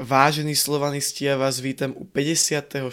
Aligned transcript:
Vážení 0.00 0.56
slovanisti, 0.56 1.28
ja 1.28 1.36
vás 1.36 1.60
vítam 1.60 1.92
u 1.92 2.08
54. 2.08 2.88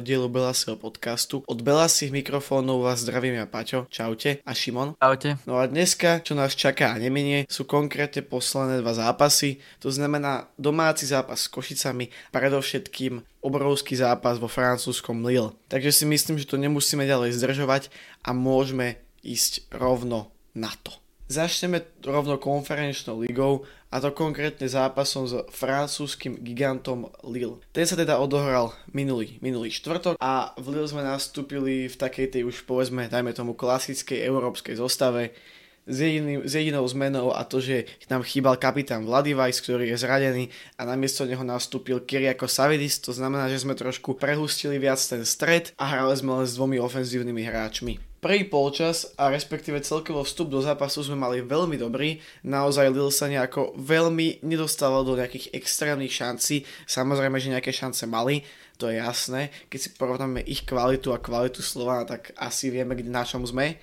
dielu 0.00 0.32
Belasieho 0.32 0.80
podcastu. 0.80 1.44
Od 1.44 1.60
Belasých 1.60 2.08
mikrofónov 2.08 2.88
vás 2.88 3.04
zdravím 3.04 3.36
ja 3.36 3.44
Paťo, 3.44 3.84
čaute, 3.92 4.40
a 4.40 4.52
Šimon. 4.56 4.96
Čaute. 4.96 5.36
No 5.44 5.60
a 5.60 5.68
dneska, 5.68 6.24
čo 6.24 6.32
nás 6.32 6.56
čaká 6.56 6.96
a 6.96 7.00
neminie, 7.04 7.44
sú 7.52 7.68
konkrétne 7.68 8.24
poslané 8.24 8.80
dva 8.80 8.96
zápasy. 8.96 9.60
To 9.84 9.92
znamená 9.92 10.48
domáci 10.56 11.04
zápas 11.04 11.44
s 11.44 11.52
Košicami, 11.52 12.08
predovšetkým 12.32 13.44
obrovský 13.44 14.00
zápas 14.00 14.40
vo 14.40 14.48
francúzskom 14.48 15.20
Lille. 15.28 15.52
Takže 15.68 15.92
si 15.92 16.04
myslím, 16.08 16.40
že 16.40 16.48
to 16.48 16.56
nemusíme 16.56 17.04
ďalej 17.04 17.36
zdržovať 17.36 17.92
a 18.24 18.32
môžeme 18.32 18.96
ísť 19.20 19.68
rovno 19.68 20.32
na 20.56 20.72
to. 20.80 20.96
Začneme 21.28 21.84
rovno 22.08 22.40
konferenčnou 22.40 23.20
ligou 23.20 23.68
a 23.92 24.00
to 24.00 24.16
konkrétne 24.16 24.64
zápasom 24.64 25.28
s 25.28 25.36
francúzským 25.52 26.40
gigantom 26.40 27.12
Lille. 27.20 27.60
Ten 27.68 27.84
sa 27.84 28.00
teda 28.00 28.16
odohral 28.16 28.72
minulý, 28.96 29.36
minulý 29.44 29.68
štvrtok 29.68 30.16
a 30.16 30.56
v 30.56 30.72
Lille 30.72 30.88
sme 30.88 31.04
nastúpili 31.04 31.84
v 31.84 31.96
takej 32.00 32.32
tej 32.32 32.42
už 32.48 32.64
povedzme, 32.64 33.12
dajme 33.12 33.36
tomu 33.36 33.52
klasickej 33.52 34.24
európskej 34.24 34.80
zostave 34.80 35.36
s, 35.84 36.00
jediným, 36.00 36.48
s 36.48 36.52
jedinou 36.56 36.88
zmenou 36.88 37.36
a 37.36 37.44
to, 37.44 37.60
že 37.60 37.84
nám 38.08 38.24
chýbal 38.24 38.56
kapitán 38.56 39.04
Vladivajs, 39.04 39.60
ktorý 39.60 39.88
je 39.92 40.00
zradený 40.00 40.44
a 40.80 40.88
namiesto 40.88 41.28
neho 41.28 41.44
nastúpil 41.44 42.08
Kyriako 42.08 42.48
Savidis, 42.48 43.04
to 43.04 43.12
znamená, 43.12 43.52
že 43.52 43.64
sme 43.64 43.76
trošku 43.76 44.16
prehustili 44.16 44.80
viac 44.80 45.00
ten 45.00 45.28
stred 45.28 45.76
a 45.76 45.92
hrali 45.92 46.16
sme 46.16 46.40
len 46.40 46.46
s 46.48 46.56
dvomi 46.56 46.80
ofenzívnymi 46.80 47.42
hráčmi. 47.44 48.07
Prvý 48.18 48.50
polčas 48.50 49.14
a 49.14 49.30
respektíve 49.30 49.78
celkovo 49.78 50.26
vstup 50.26 50.50
do 50.50 50.58
zápasu 50.58 51.06
sme 51.06 51.14
mali 51.14 51.38
veľmi 51.38 51.78
dobrý. 51.78 52.18
Naozaj 52.42 52.90
Lille 52.90 53.14
sa 53.14 53.30
nejako 53.30 53.78
veľmi 53.78 54.42
nedostával 54.42 55.06
do 55.06 55.14
nejakých 55.14 55.54
extrémnych 55.54 56.10
šancí. 56.10 56.66
Samozrejme, 56.90 57.38
že 57.38 57.54
nejaké 57.54 57.70
šance 57.70 58.02
mali, 58.10 58.42
to 58.74 58.90
je 58.90 58.98
jasné. 58.98 59.54
Keď 59.70 59.78
si 59.78 59.88
porovnáme 59.94 60.42
ich 60.42 60.66
kvalitu 60.66 61.14
a 61.14 61.22
kvalitu 61.22 61.62
slova, 61.62 62.02
tak 62.02 62.34
asi 62.34 62.74
vieme, 62.74 62.98
kde 62.98 63.10
na 63.10 63.22
čom 63.22 63.46
sme 63.46 63.78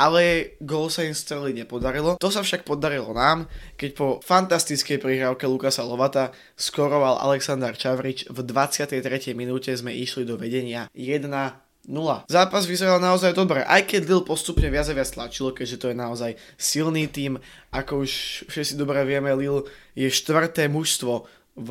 ale 0.00 0.56
gól 0.64 0.88
sa 0.88 1.04
im 1.04 1.12
streliť 1.12 1.60
nepodarilo. 1.60 2.16
To 2.16 2.32
sa 2.32 2.40
však 2.40 2.64
podarilo 2.64 3.12
nám, 3.12 3.44
keď 3.76 3.90
po 3.92 4.06
fantastickej 4.24 4.96
prihrávke 4.96 5.44
Lukasa 5.44 5.84
Lovata 5.84 6.32
skoroval 6.56 7.20
Aleksandar 7.20 7.76
Čavrič 7.76 8.24
v 8.32 8.40
23. 8.40 8.96
minúte 9.36 9.68
sme 9.76 9.92
išli 9.92 10.24
do 10.24 10.40
vedenia 10.40 10.88
1 10.96 11.28
Nula. 11.88 12.28
Zápas 12.28 12.68
vyzeral 12.68 13.00
naozaj 13.00 13.32
dobre, 13.32 13.64
aj 13.64 13.88
keď 13.88 14.04
Lille 14.04 14.28
postupne 14.28 14.68
viac 14.68 14.86
a 14.86 14.94
viac 14.94 15.08
tlačilo, 15.08 15.56
keďže 15.56 15.80
to 15.80 15.86
je 15.88 15.96
naozaj 15.96 16.32
silný 16.60 17.08
tým. 17.08 17.40
Ako 17.72 18.04
už 18.04 18.44
všetci 18.52 18.76
dobre 18.76 19.00
vieme, 19.08 19.32
Lille 19.32 19.64
je 19.96 20.12
štvrté 20.12 20.68
mužstvo 20.68 21.24
v, 21.56 21.68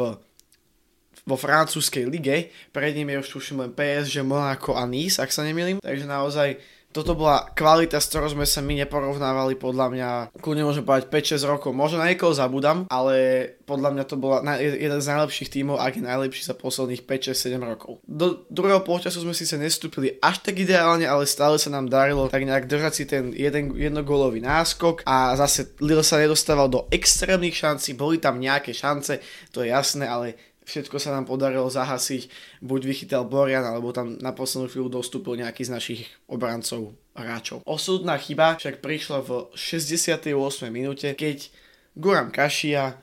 vo 1.30 1.36
francúzskej 1.38 2.10
lige. 2.10 2.50
Pred 2.74 2.98
ním 2.98 3.14
je 3.14 3.22
už 3.22 3.30
tuším 3.30 3.58
len 3.62 3.72
PSG, 3.72 4.26
Monaco 4.26 4.74
a 4.74 4.84
Nice, 4.90 5.22
ak 5.22 5.30
sa 5.30 5.46
nemýlim. 5.46 5.78
Takže 5.78 6.10
naozaj 6.10 6.58
toto 6.90 7.14
bola 7.14 7.46
kvalita, 7.54 8.02
s 8.02 8.10
ktorou 8.10 8.34
sme 8.34 8.46
sa 8.50 8.66
my 8.66 8.74
neporovnávali 8.82 9.54
podľa 9.62 9.88
mňa, 9.94 10.10
kľudne 10.42 10.66
môžem 10.66 10.82
povedať 10.82 11.38
5-6 11.38 11.46
rokov, 11.46 11.72
možno 11.72 12.02
na 12.02 12.10
niekoho 12.10 12.34
zabudám, 12.34 12.90
ale 12.90 13.46
podľa 13.70 13.90
mňa 13.94 14.04
to 14.10 14.16
bola 14.18 14.42
jeden 14.58 14.98
z 14.98 15.10
najlepších 15.14 15.54
tímov, 15.54 15.78
ak 15.78 16.02
je 16.02 16.04
najlepší 16.10 16.42
za 16.50 16.58
posledných 16.58 17.06
5-6-7 17.06 17.62
rokov. 17.62 18.02
Do 18.10 18.42
druhého 18.50 18.82
polčasu 18.82 19.22
sme 19.22 19.38
síce 19.38 19.54
nestúpili 19.62 20.18
až 20.18 20.42
tak 20.42 20.58
ideálne, 20.58 21.06
ale 21.06 21.30
stále 21.30 21.62
sa 21.62 21.70
nám 21.70 21.94
darilo 21.94 22.26
tak 22.26 22.42
nejak 22.42 22.66
držať 22.66 22.94
si 22.98 23.04
ten 23.06 23.30
jeden, 23.38 23.78
jednogólový 23.78 24.42
náskok 24.42 25.06
a 25.06 25.38
zase 25.38 25.78
Lille 25.78 26.02
sa 26.02 26.18
nedostával 26.18 26.74
do 26.74 26.90
extrémnych 26.90 27.54
šancí, 27.54 27.94
boli 27.94 28.18
tam 28.18 28.42
nejaké 28.42 28.74
šance, 28.74 29.22
to 29.54 29.62
je 29.62 29.70
jasné, 29.70 30.10
ale 30.10 30.49
všetko 30.70 31.02
sa 31.02 31.18
nám 31.18 31.26
podarilo 31.26 31.66
zahasiť, 31.66 32.30
buď 32.62 32.82
vychytal 32.86 33.26
Borian, 33.26 33.66
alebo 33.66 33.90
tam 33.90 34.22
na 34.22 34.30
poslednú 34.30 34.70
chvíľu 34.70 35.02
dostúpil 35.02 35.42
nejaký 35.42 35.66
z 35.66 35.74
našich 35.74 36.02
obrancov 36.30 36.94
hráčov. 37.18 37.66
Osudná 37.66 38.22
chyba 38.22 38.62
však 38.62 38.86
prišla 38.86 39.26
v 39.26 39.50
68. 39.58 40.30
minúte, 40.70 41.10
keď 41.18 41.50
Guram 41.98 42.30
Kašia 42.30 43.02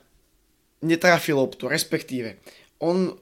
netrafil 0.86 1.34
loptu, 1.34 1.66
respektíve 1.66 2.38
on 2.78 3.18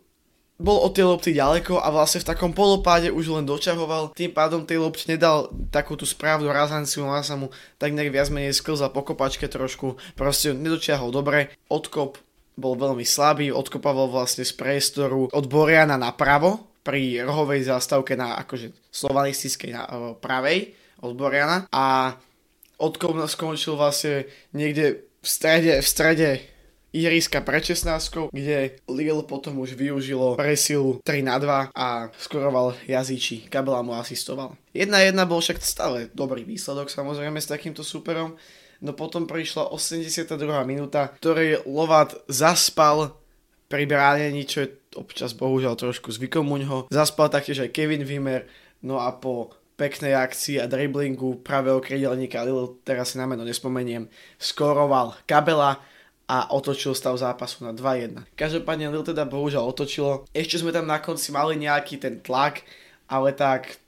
bol 0.54 0.86
od 0.86 0.94
tej 0.94 1.10
lopty 1.10 1.34
ďaleko 1.34 1.82
a 1.82 1.90
vlastne 1.90 2.22
v 2.22 2.30
takom 2.30 2.54
polopáde 2.54 3.10
už 3.10 3.34
len 3.34 3.42
dočahoval, 3.42 4.14
tým 4.14 4.30
pádom 4.30 4.62
tej 4.62 4.78
lopte 4.78 5.10
nedal 5.10 5.50
takú 5.74 5.98
tú 5.98 6.06
správnu 6.06 6.46
razanciu, 6.46 7.10
a 7.10 7.26
sa 7.26 7.34
mu 7.34 7.50
tak 7.74 7.90
nejak 7.90 8.14
viac 8.14 8.30
menej 8.30 8.54
sklzal 8.54 8.94
po 8.94 9.02
kopačke 9.02 9.50
trošku, 9.50 9.98
proste 10.14 10.54
nedočiahol 10.54 11.10
dobre, 11.10 11.50
odkop 11.66 12.22
bol 12.54 12.78
veľmi 12.78 13.03
slabý, 13.03 13.50
odkopával 13.50 14.10
vlastne 14.10 14.47
z 14.47 14.54
priestoru 14.54 15.31
od 15.31 15.44
Boriana 15.50 15.98
napravo, 15.98 16.75
pri 16.84 17.25
rohovej 17.25 17.65
zástavke 17.65 18.12
na 18.12 18.37
akože 18.44 18.92
slovanistickej 18.92 19.70
na 19.72 19.82
pravej 20.20 20.76
od 21.00 21.16
Boriana 21.16 21.64
a 21.72 22.12
odkop 22.76 23.16
skončil 23.25 23.81
vlastne 23.81 24.28
niekde 24.53 25.09
v 25.25 25.26
strede, 25.26 25.81
v 25.81 25.88
strede 25.88 26.31
ihriska 26.94 27.41
pre 27.41 27.59
16, 27.59 28.31
kde 28.31 28.78
Lille 28.87 29.25
potom 29.25 29.59
už 29.64 29.75
využilo 29.75 30.37
presilu 30.38 31.00
3 31.03 31.26
na 31.26 31.41
2 31.41 31.75
a 31.75 32.12
skoroval 32.20 32.76
jazyči. 32.87 33.50
Kabela 33.50 33.82
mu 33.82 33.97
asistoval. 33.97 34.54
1-1 34.76 35.16
bol 35.25 35.41
však 35.41 35.59
stále 35.64 35.98
dobrý 36.12 36.44
výsledok 36.44 36.93
samozrejme 36.93 37.41
s 37.41 37.50
takýmto 37.50 37.82
superom 37.82 38.37
no 38.84 38.92
potom 38.92 39.24
prišla 39.24 39.72
82. 39.72 40.36
minúta, 40.68 41.08
ktorej 41.08 41.64
Lovat 41.64 42.12
zaspal 42.28 43.16
pri 43.72 43.88
bránení, 43.88 44.44
čo 44.44 44.68
je 44.68 44.68
občas 44.94 45.32
bohužiaľ 45.32 45.74
trošku 45.74 46.12
zvykom 46.12 46.44
u 46.52 46.60
ňoho. 46.60 46.78
Zaspal 46.92 47.32
taktiež 47.32 47.64
aj 47.64 47.72
Kevin 47.72 48.04
Wimmer, 48.04 48.44
no 48.84 49.00
a 49.00 49.16
po 49.16 49.56
peknej 49.74 50.14
akcii 50.14 50.62
a 50.62 50.70
driblingu 50.70 51.42
pravého 51.42 51.82
krydelníka 51.82 52.46
Lille, 52.46 52.78
teraz 52.86 53.10
si 53.10 53.18
na 53.18 53.26
meno 53.26 53.42
nespomeniem, 53.42 54.06
skoroval 54.38 55.18
Kabela 55.26 55.82
a 56.30 56.48
otočil 56.54 56.94
stav 56.94 57.16
zápasu 57.18 57.66
na 57.66 57.74
2-1. 57.74 58.22
Každopádne 58.38 58.92
Lille 58.92 59.02
teda 59.02 59.26
bohužiaľ 59.26 59.74
otočilo. 59.74 60.28
Ešte 60.30 60.62
sme 60.62 60.70
tam 60.70 60.86
na 60.86 61.02
konci 61.02 61.34
mali 61.34 61.58
nejaký 61.58 61.98
ten 61.98 62.22
tlak, 62.22 62.62
ale 63.10 63.34
tak 63.34 63.82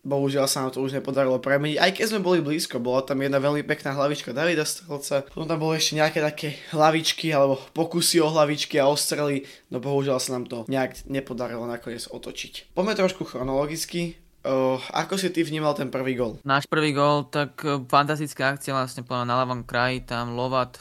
bohužiaľ 0.00 0.46
sa 0.48 0.64
nám 0.64 0.72
to 0.72 0.80
už 0.80 0.96
nepodarilo 0.96 1.36
premeniť, 1.36 1.76
aj 1.76 1.90
keď 1.92 2.04
sme 2.08 2.24
boli 2.24 2.40
blízko, 2.40 2.80
bola 2.80 3.04
tam 3.04 3.20
jedna 3.20 3.36
veľmi 3.36 3.60
pekná 3.68 3.92
hlavička 3.92 4.32
Davida 4.32 4.64
Strelca, 4.64 5.28
potom 5.28 5.44
tam 5.44 5.60
boli 5.60 5.76
ešte 5.76 6.00
nejaké 6.00 6.18
také 6.24 6.48
hlavičky 6.72 7.28
alebo 7.32 7.60
pokusy 7.76 8.24
o 8.24 8.32
hlavičky 8.32 8.80
a 8.80 8.88
ostrely, 8.88 9.44
no 9.68 9.78
bohužiaľ 9.78 10.16
sa 10.16 10.36
nám 10.36 10.48
to 10.48 10.64
nejak 10.72 11.04
nepodarilo 11.04 11.68
nakoniec 11.68 12.08
otočiť. 12.08 12.72
Poďme 12.72 12.96
trošku 12.96 13.28
chronologicky, 13.28 14.16
Uh, 14.40 14.80
ako 14.96 15.20
si 15.20 15.28
ty 15.28 15.44
vnímal 15.44 15.76
ten 15.76 15.92
prvý 15.92 16.16
gol? 16.16 16.40
Náš 16.48 16.64
prvý 16.64 16.96
gol, 16.96 17.28
tak 17.28 17.60
uh, 17.60 17.76
fantastická 17.84 18.56
akcia 18.56 18.72
vlastne 18.72 19.04
na 19.04 19.36
ľavom 19.36 19.68
kraji, 19.68 20.00
tam 20.08 20.32
Lovat 20.32 20.80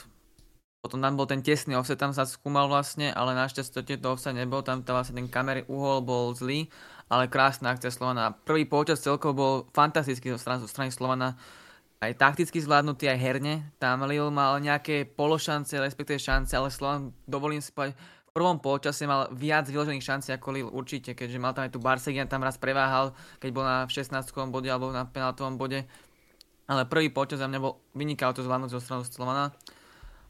potom 0.80 1.04
tam 1.04 1.20
bol 1.20 1.28
ten 1.28 1.44
tesný 1.44 1.76
offset, 1.76 2.00
tam 2.00 2.16
sa 2.16 2.24
skúmal 2.24 2.72
vlastne, 2.72 3.12
ale 3.12 3.36
našťastie 3.36 4.00
to 4.00 4.08
offset 4.16 4.32
nebol, 4.32 4.64
tam 4.64 4.80
to 4.80 4.96
vlastne 4.96 5.20
ten 5.20 5.28
kamery 5.28 5.68
uhol 5.68 6.00
bol 6.00 6.32
zlý 6.32 6.72
ale 7.10 7.26
krásna 7.28 7.74
akcia 7.74 7.90
Slovana. 7.90 8.38
Prvý 8.46 8.70
počas 8.70 9.02
celkovo 9.02 9.34
bol 9.34 9.54
fantastický 9.74 10.30
zo 10.32 10.40
strany, 10.40 10.62
zo 10.62 10.70
strany 10.70 10.94
Slovana, 10.94 11.36
aj 12.00 12.16
takticky 12.16 12.64
zvládnutý, 12.64 13.12
aj 13.12 13.20
herne. 13.20 13.76
Tam 13.76 14.06
Lille 14.08 14.32
mal 14.32 14.62
nejaké 14.64 15.04
pološance, 15.04 15.76
respektíve 15.76 16.22
šance, 16.22 16.56
ale 16.56 16.72
Slovan, 16.72 17.12
dovolím 17.28 17.60
si 17.60 17.76
povedať, 17.76 18.00
v 18.30 18.32
prvom 18.32 18.62
polčase 18.62 19.10
mal 19.10 19.28
viac 19.34 19.66
vyložených 19.68 20.06
šancí 20.06 20.30
ako 20.32 20.48
Lille 20.54 20.72
určite, 20.72 21.18
keďže 21.18 21.42
mal 21.42 21.52
tam 21.52 21.66
aj 21.66 21.74
tu 21.74 21.82
Barsegian, 21.82 22.30
tam 22.30 22.46
raz 22.46 22.62
preváhal, 22.62 23.12
keď 23.42 23.50
bol 23.52 23.66
na 23.66 23.90
16. 23.90 24.14
bode 24.48 24.70
alebo 24.70 24.94
na 24.94 25.04
penaltovom 25.04 25.58
bode. 25.58 25.84
Ale 26.70 26.86
prvý 26.86 27.10
počas 27.10 27.42
za 27.42 27.50
mňa 27.50 27.60
bol 27.60 27.82
vynikajúco 27.98 28.46
zvládnuť 28.46 28.70
zo 28.70 28.80
strany 28.80 29.02
Slovana. 29.10 29.50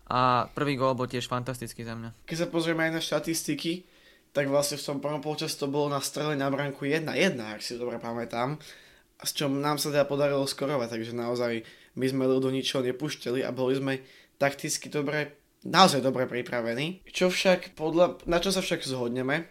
A 0.10 0.50
prvý 0.56 0.74
gól 0.80 0.98
bol 0.98 1.06
tiež 1.06 1.30
fantastický 1.30 1.84
za 1.86 1.94
mňa. 1.94 2.26
Keď 2.26 2.38
sa 2.40 2.48
pozrieme 2.50 2.88
aj 2.88 2.98
na 2.98 3.02
štatistiky, 3.04 3.86
tak 4.32 4.46
vlastne 4.48 4.78
v 4.78 4.86
tom 4.86 4.98
prvom 5.02 5.22
polčas 5.22 5.58
to 5.58 5.66
bolo 5.66 5.90
na 5.90 6.02
strele 6.02 6.38
na 6.38 6.48
branku 6.54 6.86
1-1, 6.86 7.38
ak 7.40 7.62
si 7.66 7.76
dobre 7.76 7.98
pamätám. 7.98 8.62
A 9.20 9.24
s 9.28 9.36
čom 9.36 9.60
nám 9.60 9.82
sa 9.82 9.92
teda 9.92 10.08
podarilo 10.08 10.48
skorovať, 10.48 10.96
takže 10.96 11.12
naozaj 11.12 11.68
my 12.00 12.06
sme 12.08 12.24
do 12.30 12.48
ničoho 12.48 12.86
nepúštili 12.86 13.44
a 13.44 13.52
boli 13.52 13.76
sme 13.76 14.00
takticky 14.40 14.88
dobre, 14.88 15.36
naozaj 15.68 16.00
dobre 16.00 16.24
pripravení. 16.24 17.04
Čo 17.10 17.28
však, 17.28 17.76
podľa, 17.76 18.24
na 18.30 18.40
čo 18.40 18.56
sa 18.56 18.64
však 18.64 18.88
zhodneme, 18.88 19.50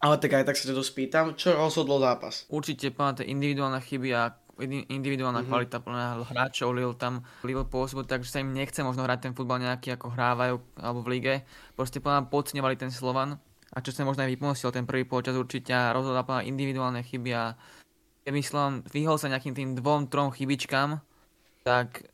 ale 0.00 0.16
tak 0.16 0.32
aj 0.32 0.46
tak 0.48 0.56
sa 0.56 0.70
to 0.70 0.86
spýtam, 0.86 1.34
čo 1.34 1.52
rozhodlo 1.52 1.98
zápas? 2.00 2.48
Určite 2.48 2.94
plná 2.94 3.26
individuálna 3.26 3.82
chyby 3.84 4.08
a 4.16 4.32
individuálna 4.64 5.40
mm-hmm. 5.40 5.50
kvalita 5.50 5.78
plná 5.80 6.06
hráčov 6.24 6.76
Lille 6.76 6.96
tam 6.96 7.24
Lille 7.44 7.64
pôsobil, 7.64 8.04
takže 8.04 8.28
sa 8.28 8.44
im 8.44 8.52
nechce 8.52 8.80
možno 8.84 9.04
hrať 9.08 9.28
ten 9.28 9.32
futbal 9.32 9.60
nejaký 9.60 9.96
ako 9.96 10.12
hrávajú 10.12 10.54
alebo 10.76 11.00
v 11.04 11.08
lige. 11.16 11.34
Proste 11.76 12.00
plná 12.00 12.28
podceňovali 12.28 12.76
ten 12.76 12.92
Slovan 12.92 13.40
a 13.70 13.76
čo 13.78 13.94
sa 13.94 14.02
možno 14.02 14.26
aj 14.26 14.32
vypomostil 14.34 14.74
ten 14.74 14.82
prvý 14.82 15.06
počas 15.06 15.38
určite 15.38 15.70
a 15.70 15.94
rozhodol 15.94 16.26
individuálne 16.42 17.06
chyby 17.06 17.30
a 17.34 17.54
keď 18.26 18.32
myslím, 18.34 18.72
vyhol 18.90 19.16
sa 19.16 19.30
nejakým 19.30 19.54
tým 19.56 19.70
dvom, 19.78 20.10
trom 20.10 20.34
chybičkám, 20.34 21.00
tak 21.64 22.10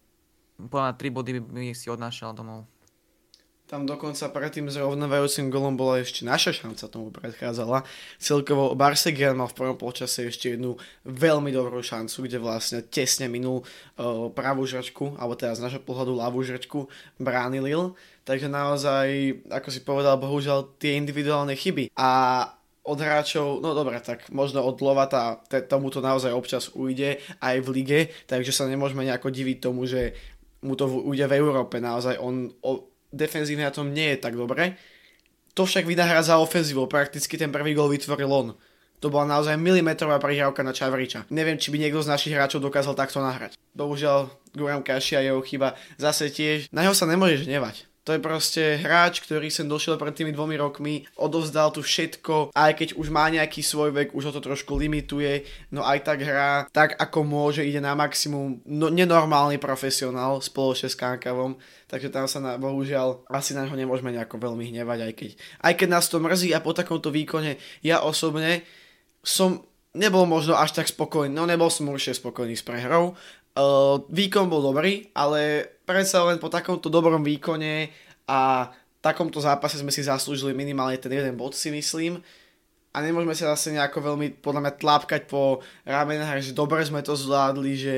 podľa 0.56 0.94
tri 0.94 1.08
body 1.11 1.41
by 1.41 1.75
si 1.75 1.91
odnášal 1.91 2.37
domov. 2.37 2.69
Tam 3.67 3.83
dokonca 3.83 4.31
pred 4.31 4.55
tým 4.55 4.71
zrovnávajúcim 4.71 5.51
golom 5.51 5.75
bola 5.75 5.99
ešte 5.99 6.23
naša 6.23 6.55
šanca, 6.55 6.87
tomu 6.87 7.11
predchádzala. 7.11 7.83
Celkovo 8.15 8.79
Barsegian 8.79 9.35
mal 9.35 9.51
v 9.51 9.59
prvom 9.59 9.75
polčase 9.75 10.31
ešte 10.31 10.55
jednu 10.55 10.79
veľmi 11.03 11.51
dobrú 11.51 11.83
šancu, 11.83 12.31
kde 12.31 12.39
vlastne 12.39 12.87
tesne 12.87 13.27
minul 13.27 13.67
uh, 13.67 14.31
pravú 14.31 14.63
žrčku, 14.71 15.19
alebo 15.19 15.35
teda 15.35 15.59
z 15.59 15.67
našho 15.67 15.83
pohľadu 15.83 16.15
ľavú 16.15 16.47
žrčku 16.47 16.87
bránil. 17.19 17.99
Takže 18.23 18.47
naozaj, 18.47 19.07
ako 19.51 19.69
si 19.75 19.83
povedal, 19.83 20.15
bohužiaľ 20.23 20.79
tie 20.79 20.95
individuálne 20.95 21.59
chyby. 21.59 21.91
A 21.99 22.11
od 22.87 22.99
hráčov, 23.03 23.59
no 23.67 23.75
dobre, 23.75 23.99
tak 23.99 24.31
možno 24.31 24.63
od 24.63 24.79
Lovata 24.79 25.43
tomu 25.67 25.91
to 25.91 25.99
naozaj 25.99 26.31
občas 26.31 26.71
ujde 26.71 27.19
aj 27.43 27.57
v 27.67 27.69
lige, 27.75 28.01
takže 28.31 28.55
sa 28.55 28.71
nemôžeme 28.71 29.03
nejako 29.03 29.35
diviť 29.35 29.59
tomu, 29.59 29.91
že 29.91 30.15
mu 30.63 30.79
to 30.79 30.87
ujde 30.87 31.27
v 31.27 31.35
Európe. 31.35 31.83
Naozaj 31.83 32.15
on 32.23 32.55
o, 32.63 32.95
defenzívne 33.17 33.65
na 33.65 33.75
tom 33.75 33.91
nie 33.91 34.15
je 34.15 34.23
tak 34.23 34.37
dobre. 34.37 34.77
To 35.57 35.65
však 35.65 35.89
vynahrá 35.89 36.21
za 36.21 36.37
ofenzívou, 36.37 36.85
prakticky 36.85 37.41
ten 37.41 37.49
prvý 37.49 37.73
gol 37.73 37.89
vytvoril 37.89 38.29
on. 38.29 38.49
To 39.01 39.13
bola 39.13 39.29
naozaj 39.29 39.57
milimetrová 39.61 40.21
prihrávka 40.21 40.65
na 40.65 40.73
Čavriča. 40.73 41.29
Neviem, 41.33 41.61
či 41.61 41.69
by 41.73 41.77
niekto 41.81 42.01
z 42.05 42.13
našich 42.13 42.33
hráčov 42.33 42.65
dokázal 42.65 42.97
takto 42.97 43.21
nahrať. 43.21 43.57
Bohužiaľ, 43.77 44.33
Guram 44.57 44.81
Kašia 44.81 45.21
jeho 45.25 45.41
chyba 45.45 45.77
zase 46.01 46.33
tiež. 46.33 46.73
Na 46.73 46.85
neho 46.85 46.97
sa 46.97 47.05
nemôžeš 47.05 47.45
hnevať 47.45 47.89
to 48.06 48.14
je 48.14 48.23
proste 48.23 48.62
hráč, 48.79 49.19
ktorý 49.19 49.50
sem 49.50 49.67
došiel 49.67 49.99
pred 49.99 50.14
tými 50.14 50.31
dvomi 50.31 50.55
rokmi, 50.55 51.03
odovzdal 51.19 51.75
tu 51.75 51.82
všetko, 51.82 52.55
aj 52.55 52.73
keď 52.79 52.88
už 52.94 53.11
má 53.11 53.26
nejaký 53.26 53.67
svoj 53.67 53.91
vek, 53.91 54.14
už 54.14 54.31
ho 54.31 54.32
to 54.38 54.38
trošku 54.38 54.79
limituje, 54.79 55.43
no 55.75 55.82
aj 55.82 56.06
tak 56.06 56.23
hrá 56.23 56.70
tak, 56.70 56.94
ako 57.03 57.26
môže, 57.26 57.67
ide 57.67 57.82
na 57.82 57.99
maximum, 57.99 58.62
no, 58.62 58.87
nenormálny 58.94 59.58
profesionál 59.58 60.38
spoločne 60.38 60.87
s 60.87 60.94
Kankavom, 60.94 61.58
takže 61.91 62.14
tam 62.14 62.31
sa 62.31 62.38
na, 62.38 62.55
bohužiaľ 62.55 63.26
asi 63.26 63.58
na 63.58 63.67
neho 63.67 63.75
nemôžeme 63.75 64.14
nejako 64.14 64.38
veľmi 64.38 64.70
hnevať, 64.70 64.99
aj 65.03 65.12
keď, 65.19 65.31
aj 65.67 65.73
keď 65.75 65.88
nás 65.91 66.06
to 66.06 66.23
mrzí 66.23 66.55
a 66.55 66.62
po 66.62 66.79
takomto 66.79 67.11
výkone 67.11 67.58
ja 67.82 68.06
osobne 68.06 68.62
som 69.26 69.67
nebol 69.99 70.31
možno 70.31 70.55
až 70.55 70.79
tak 70.79 70.87
spokojný, 70.87 71.35
no 71.35 71.43
nebol 71.43 71.75
som 71.75 71.91
určite 71.91 72.23
spokojný 72.23 72.55
s 72.55 72.62
prehrou, 72.62 73.19
Uh, 73.56 74.05
výkon 74.12 74.53
bol 74.53 74.61
dobrý, 74.61 75.08
ale 75.17 75.73
predsa 75.87 76.27
len 76.27 76.43
po 76.43 76.50
takomto 76.50 76.91
dobrom 76.91 77.23
výkone 77.23 77.88
a 78.27 78.69
takomto 78.99 79.38
zápase 79.38 79.79
sme 79.79 79.94
si 79.94 80.03
zaslúžili 80.03 80.50
minimálne 80.50 80.99
ten 80.99 81.15
jeden 81.15 81.38
bod 81.38 81.55
si 81.55 81.71
myslím. 81.71 82.19
A 82.91 83.05
nemôžeme 83.05 83.37
sa 83.37 83.53
zase 83.55 83.77
nejako 83.77 84.12
veľmi 84.12 84.41
podľa 84.41 84.61
mňa 84.67 84.73
tlápkať 84.81 85.23
po 85.29 85.61
ramenách, 85.85 86.43
že 86.43 86.56
dobre 86.56 86.81
sme 86.83 87.05
to 87.05 87.12
zvládli, 87.12 87.73
že 87.77 87.97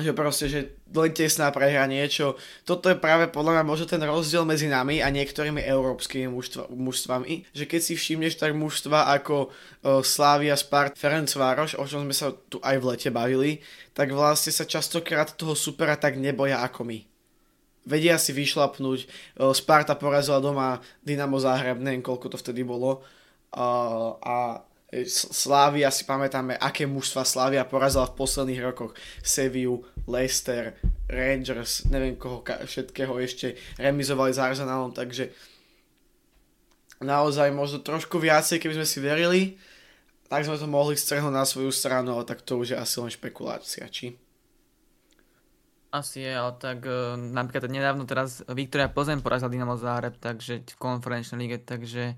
že 0.00 0.12
proste, 0.14 0.46
že 0.46 0.60
len 0.94 1.12
tesná 1.12 1.50
prehra 1.52 1.84
niečo. 1.84 2.38
Toto 2.64 2.88
je 2.88 2.96
práve 2.96 3.28
podľa 3.28 3.60
mňa 3.60 3.64
možno 3.64 3.86
ten 3.90 4.00
rozdiel 4.00 4.46
medzi 4.48 4.70
nami 4.70 5.04
a 5.04 5.12
niektorými 5.12 5.60
európskymi 5.64 6.30
mužstva, 6.30 6.70
mužstvami, 6.72 7.50
že 7.52 7.64
keď 7.66 7.80
si 7.82 7.92
všimneš 7.98 8.38
tak 8.38 8.54
mužstva 8.54 9.10
ako 9.20 9.48
uh, 9.50 10.00
Slavia, 10.00 10.54
Spart, 10.54 10.96
Ferencvároš, 10.96 11.76
o 11.76 11.84
čom 11.84 12.06
sme 12.06 12.14
sa 12.14 12.30
tu 12.30 12.62
aj 12.62 12.76
v 12.78 12.86
lete 12.94 13.10
bavili, 13.12 13.50
tak 13.92 14.14
vlastne 14.14 14.54
sa 14.54 14.68
častokrát 14.68 15.34
toho 15.34 15.58
supera 15.58 15.98
tak 15.98 16.16
neboja 16.16 16.62
ako 16.62 16.86
my. 16.86 16.98
Vedia 17.88 18.20
si 18.20 18.36
vyšlapnúť, 18.36 19.00
uh, 19.04 19.50
Sparta 19.56 19.96
porazila 19.96 20.38
doma 20.38 20.78
Dynamo 21.02 21.40
Záhreb, 21.40 21.80
neviem 21.80 22.04
koľko 22.04 22.32
to 22.32 22.36
vtedy 22.38 22.62
bolo, 22.62 23.00
uh, 23.56 24.14
a 24.20 24.67
Slávia 25.12 25.92
si 25.92 26.08
pamätáme, 26.08 26.56
aké 26.56 26.88
mužstva 26.88 27.20
Slávia 27.20 27.68
porazila 27.68 28.08
v 28.08 28.16
posledných 28.24 28.64
rokoch. 28.72 28.96
Seviu, 29.20 29.84
Leicester, 30.08 30.80
Rangers, 31.04 31.84
neviem 31.92 32.16
koho 32.16 32.40
všetkého 32.40 33.12
ešte 33.20 33.60
remizovali 33.76 34.32
s 34.32 34.40
Arsenalom, 34.40 34.96
takže 34.96 35.28
naozaj 37.04 37.52
možno 37.52 37.84
trošku 37.84 38.16
viacej, 38.16 38.56
keby 38.56 38.80
sme 38.80 38.88
si 38.88 38.98
verili, 39.04 39.40
tak 40.32 40.48
sme 40.48 40.56
to 40.56 40.64
mohli 40.64 40.96
strhnúť 40.96 41.36
na 41.36 41.44
svoju 41.44 41.68
stranu, 41.68 42.16
ale 42.16 42.24
tak 42.24 42.40
to 42.40 42.56
už 42.56 42.72
je 42.72 42.76
asi 42.80 42.96
len 43.00 43.12
špekulácia, 43.12 43.84
či? 43.92 44.16
Asi 45.88 46.20
je, 46.20 46.32
ale 46.32 46.52
tak 46.60 46.84
uh, 46.84 47.16
napríklad 47.16 47.68
nedávno 47.68 48.04
teraz 48.04 48.44
Viktoria 48.44 48.92
Plzeň 48.92 49.24
porazila 49.24 49.48
Dynamo 49.48 49.76
Záhreb, 49.80 50.20
takže 50.20 50.64
v 50.64 50.76
konferenčnej 50.76 51.40
lige, 51.40 51.64
takže 51.64 52.12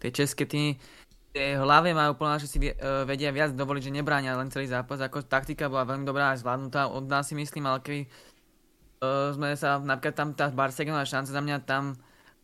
tie 0.00 0.10
české 0.12 0.48
týmy 0.48 0.80
tej 1.30 1.58
hlave 1.62 1.94
majú 1.94 2.18
plná, 2.18 2.42
že 2.42 2.50
si 2.50 2.58
uh, 2.58 3.06
vedia 3.06 3.30
viac 3.30 3.54
dovoliť, 3.54 3.90
že 3.90 3.96
nebránia 3.96 4.34
len 4.34 4.50
celý 4.50 4.66
zápas. 4.66 4.98
Ako 4.98 5.22
taktika 5.22 5.70
bola 5.70 5.86
veľmi 5.86 6.02
dobrá 6.02 6.34
a 6.34 6.38
zvládnutá 6.38 6.90
od 6.90 7.06
nás 7.06 7.30
si 7.30 7.38
myslím, 7.38 7.70
ale 7.70 7.78
keby 7.82 8.00
uh, 8.06 9.30
sme 9.34 9.54
sa, 9.54 9.78
napríklad 9.78 10.14
tam 10.14 10.28
tá 10.34 10.50
Barcelona 10.50 11.06
šanca 11.06 11.30
za 11.30 11.42
mňa, 11.42 11.56
tam 11.62 11.94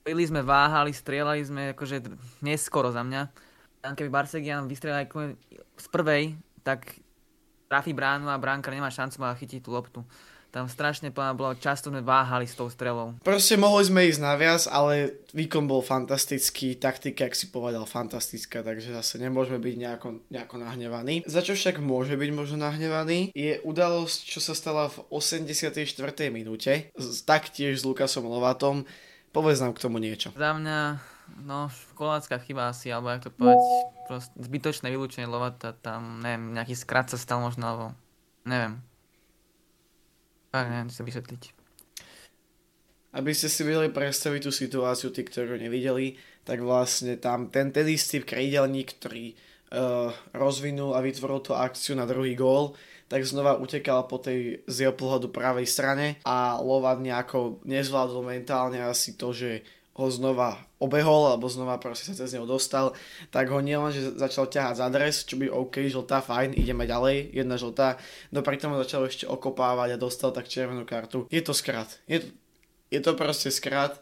pili 0.07 0.23
sme, 0.23 0.47
váhali, 0.47 0.95
strieľali 0.95 1.43
sme, 1.43 1.63
akože 1.75 2.07
neskoro 2.47 2.95
za 2.95 3.03
mňa. 3.03 3.23
Tam 3.83 3.93
keby 3.99 4.09
Barcegian 4.11 4.71
vystrelil 4.71 5.07
z 5.77 5.87
prvej, 5.91 6.39
tak 6.63 7.03
trafí 7.67 7.91
bránu 7.91 8.31
a 8.31 8.39
bránka 8.39 8.71
nemá 8.71 8.91
šancu 8.91 9.19
ma 9.19 9.35
chytiť 9.35 9.67
tú 9.67 9.75
loptu 9.75 10.07
tam 10.57 10.73
strašne 10.73 11.13
bolo, 11.13 11.53
často 11.61 11.93
sme 11.93 12.01
váhali 12.01 12.49
s 12.49 12.57
tou 12.57 12.73
strelou. 12.73 13.13
Proste 13.21 13.61
mohli 13.61 13.85
sme 13.85 14.09
ísť 14.09 14.25
naviac, 14.25 14.65
ale 14.73 15.21
výkon 15.37 15.69
bol 15.69 15.85
fantastický, 15.85 16.81
taktika, 16.81 17.29
ak 17.29 17.37
si 17.37 17.53
povedal, 17.53 17.85
fantastická, 17.85 18.65
takže 18.65 18.97
zase 18.97 19.21
nemôžeme 19.21 19.61
byť 19.61 19.75
nejako, 19.77 20.09
nejako 20.33 20.57
nahnevaní. 20.57 21.21
Za 21.29 21.45
čo 21.45 21.53
však 21.53 21.77
môže 21.85 22.17
byť 22.17 22.31
možno 22.33 22.57
nahnevaný, 22.65 23.37
je 23.37 23.61
udalosť, 23.69 24.19
čo 24.25 24.41
sa 24.41 24.57
stala 24.57 24.89
v 24.89 25.05
84. 25.13 25.77
minúte, 26.33 26.89
taktiež 27.29 27.77
s 27.77 27.85
Lukasom 27.85 28.25
Lovatom. 28.25 28.89
Povedz 29.37 29.61
nám 29.61 29.77
k 29.77 29.85
tomu 29.85 30.01
niečo. 30.01 30.33
Za 30.33 30.57
mňa, 30.57 30.79
no, 31.45 31.69
školácká 31.93 32.41
chyba 32.41 32.73
asi, 32.73 32.89
alebo 32.89 33.13
jak 33.13 33.29
to 33.29 33.31
povedať, 33.37 33.61
proste 34.09 34.33
zbytočné 34.41 34.89
vylúčenie 34.89 35.29
Lovata, 35.29 35.77
tam, 35.77 36.25
neviem, 36.25 36.57
nejaký 36.57 36.73
skrat 36.73 37.13
sa 37.13 37.21
stal 37.21 37.45
možno, 37.45 37.69
alebo 37.69 37.87
neviem. 38.49 38.81
Tak 40.57 40.73
neviem 40.73 40.89
sa 40.89 41.05
vysvetliť. 41.05 41.43
Aby 43.17 43.33
ste 43.33 43.49
si 43.49 43.61
vedeli 43.65 43.93
predstaviť 43.93 44.41
tú 44.45 44.53
situáciu, 44.53 45.13
tí, 45.13 45.25
ktorí 45.25 45.61
nevideli, 45.61 46.17
tak 46.45 46.65
vlastne 46.65 47.17
tam 47.21 47.49
ten 47.49 47.73
ten 47.73 47.89
istý 47.89 48.21
krídelník, 48.21 48.97
ktorý 49.01 49.33
uh, 49.33 50.13
rozvinul 50.37 50.97
a 50.97 51.05
vytvoril 51.05 51.41
tú 51.45 51.53
akciu 51.57 51.97
na 51.97 52.05
druhý 52.05 52.37
gól, 52.37 52.77
tak 53.07 53.23
znova 53.23 53.57
utekal 53.57 54.05
po 54.11 54.19
tej 54.19 54.67
z 54.67 54.77
jeho 54.89 54.95
pohľadu 54.97 55.31
pravej 55.31 55.67
strane 55.69 56.19
a 56.27 56.59
Lovat 56.59 56.99
nejako 56.99 57.63
nezvládol 57.63 58.27
mentálne 58.27 58.83
asi 58.83 59.15
to, 59.15 59.31
že 59.31 59.63
ho 59.97 60.07
znova 60.13 60.61
obehol, 60.77 61.33
alebo 61.33 61.49
znova 61.49 61.81
proste 61.81 62.13
sa 62.13 62.15
cez 62.21 62.37
neho 62.37 62.45
dostal, 62.45 62.93
tak 63.33 63.49
ho 63.49 63.65
nielen, 63.65 63.97
že 63.97 64.13
začal 64.21 64.53
ťahať 64.53 64.77
za 64.77 64.87
dres, 64.93 65.25
čo 65.25 65.41
by 65.41 65.49
OK, 65.49 65.89
žltá, 65.89 66.21
fajn, 66.21 66.53
ideme 66.53 66.85
ďalej, 66.85 67.33
jedna 67.33 67.57
žltá, 67.57 67.97
no 68.29 68.45
pritom 68.45 68.77
ho 68.77 68.85
začal 68.85 69.09
ešte 69.09 69.25
okopávať 69.25 69.97
a 69.97 70.01
dostal 70.01 70.37
tak 70.37 70.53
červenú 70.53 70.85
kartu. 70.85 71.25
Je 71.33 71.41
to 71.41 71.57
skrat. 71.57 71.89
Je 72.05 72.21
to, 72.21 72.29
je 72.93 73.01
to 73.01 73.17
proste 73.17 73.49
skrat, 73.49 73.97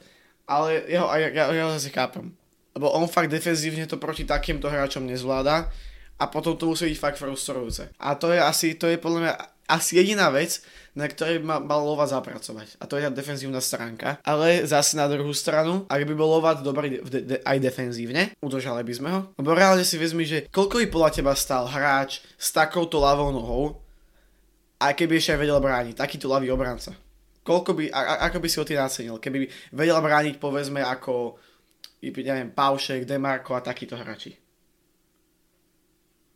ale 0.50 0.82
ja, 0.90 1.06
ja, 1.14 1.28
ja, 1.30 1.44
ja 1.54 1.62
ho 1.70 1.72
zase 1.78 1.94
chápem. 1.94 2.34
Lebo 2.74 2.90
on 2.90 3.06
fakt 3.06 3.30
defenzívne 3.30 3.86
to 3.86 4.02
proti 4.02 4.26
takýmto 4.26 4.66
hráčom 4.66 5.06
nezvláda 5.06 5.70
a 6.18 6.24
potom 6.26 6.58
to 6.58 6.74
musí 6.74 6.90
byť 6.90 6.98
fakt 6.98 7.22
frustrujúce. 7.22 7.94
A 8.02 8.18
to 8.18 8.34
je 8.34 8.42
asi, 8.42 8.74
to 8.74 8.90
je 8.90 8.98
podľa 8.98 9.20
mňa 9.22 9.34
asi 9.70 9.96
jediná 9.96 10.28
vec, 10.34 10.60
na 10.94 11.10
ktorej 11.10 11.42
ma, 11.42 11.58
mal 11.58 11.82
Lovat 11.82 12.14
zapracovať. 12.14 12.78
A 12.78 12.86
to 12.86 12.94
je 12.96 13.06
tá 13.06 13.10
defenzívna 13.10 13.58
stránka. 13.58 14.22
Ale 14.22 14.62
zase 14.62 14.94
na 14.94 15.10
druhú 15.10 15.34
stranu, 15.34 15.86
ak 15.90 16.02
by 16.06 16.14
bol 16.14 16.38
Lovat 16.38 16.62
dobrý 16.62 17.02
de- 17.02 17.26
de- 17.26 17.42
aj 17.42 17.58
defenzívne, 17.58 18.30
udržali 18.38 18.86
by 18.86 18.94
sme 18.94 19.08
ho. 19.10 19.20
Lebo 19.34 19.52
reálne 19.52 19.82
si 19.82 19.98
vezmi, 19.98 20.22
že 20.22 20.46
koľko 20.54 20.78
by 20.80 20.86
podľa 20.88 21.10
teba 21.10 21.32
stal 21.34 21.66
hráč 21.66 22.22
s 22.38 22.54
takouto 22.54 23.02
ľavou 23.02 23.34
nohou, 23.34 23.82
aj 24.78 24.94
keby 24.94 25.18
ešte 25.18 25.34
aj 25.34 25.40
vedel 25.42 25.58
brániť, 25.58 25.94
takýto 25.98 26.30
ľavý 26.30 26.50
obranca. 26.54 26.94
Koľko 27.44 27.76
by, 27.76 27.84
a, 27.92 28.00
a, 28.00 28.14
ako 28.30 28.38
by 28.40 28.48
si 28.48 28.56
ho 28.56 28.64
ty 28.64 28.74
nacenil, 28.78 29.18
keby 29.20 29.36
by 29.44 29.46
vedel 29.74 29.98
brániť 30.00 30.38
povedzme 30.38 30.80
ako 30.80 31.36
neviem, 32.04 32.52
Paušek, 32.52 33.08
Demarko 33.08 33.56
a 33.56 33.64
takíto 33.64 33.96
hráči. 33.96 34.36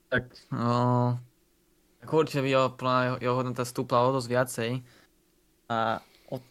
Tak, 0.08 0.24
no, 0.56 1.20
tak 2.08 2.16
určite 2.16 2.40
by 2.40 2.48
jeho, 2.48 2.68
jeho 3.20 3.36
hodnota 3.36 3.68
stúpla 3.68 4.08
o 4.08 4.16
dosť 4.16 4.28
viacej. 4.32 4.70
A 5.68 6.00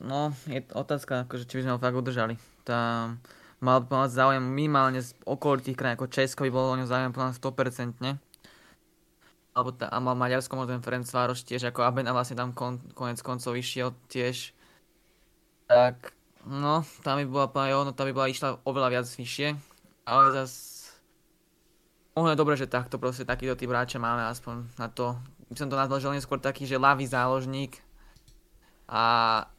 no, 0.05 0.29
je 0.45 0.61
otázka, 0.69 1.25
akože, 1.25 1.49
či 1.49 1.57
by 1.57 1.61
sme 1.65 1.73
ho 1.73 1.81
fakt 1.81 1.97
udržali. 1.97 2.37
Tam 2.61 3.17
mal 3.57 3.81
by 3.81 4.05
mať 4.05 4.21
záujem 4.21 4.45
minimálne 4.45 5.01
z 5.01 5.17
okolitých 5.25 5.73
krajín, 5.73 5.97
ako 5.97 6.13
Česko 6.13 6.45
by 6.45 6.53
bolo 6.53 6.67
o 6.69 6.77
ňom 6.77 6.85
záujem 6.85 7.09
plná 7.09 7.33
100%. 7.33 8.21
Alebo 9.57 9.73
tá, 9.73 9.89
a 9.89 9.97
mal 9.97 10.13
Maďarsko 10.13 10.53
možno 10.53 10.77
ten 10.77 10.85
Ferenc 10.85 11.09
Vároš 11.09 11.41
tiež, 11.41 11.73
ako 11.73 11.81
Abena 11.81 12.13
vlastne 12.13 12.37
tam 12.37 12.53
kon, 12.53 12.77
konec 12.93 13.17
koncov 13.25 13.57
išiel 13.57 13.97
tiež. 14.13 14.53
Tak, 15.65 16.13
no, 16.45 16.85
tam 17.01 17.17
by 17.17 17.25
bola 17.25 17.49
plná 17.49 17.73
jeho 17.73 17.81
hodnota 17.81 18.05
by 18.05 18.13
bola 18.13 18.29
išla 18.29 18.61
oveľa 18.61 18.93
viac 18.93 19.09
vyššie. 19.09 19.57
Ale 20.05 20.37
zas 20.37 20.53
možno 22.13 22.37
je 22.37 22.41
dobre, 22.45 22.53
že 22.53 22.69
takto 22.69 23.01
proste 23.01 23.25
takýto 23.25 23.57
typ 23.57 23.73
hráča 23.73 23.97
máme 23.97 24.21
aspoň 24.29 24.69
na 24.77 24.93
to, 24.93 25.17
by 25.47 25.55
som 25.55 25.69
to 25.71 25.79
nazval, 25.79 25.99
že 25.99 26.11
je 26.19 26.25
skôr 26.25 26.39
taký, 26.39 26.67
že 26.67 26.79
ľavý 26.79 27.07
záložník 27.07 27.79
a 28.87 29.03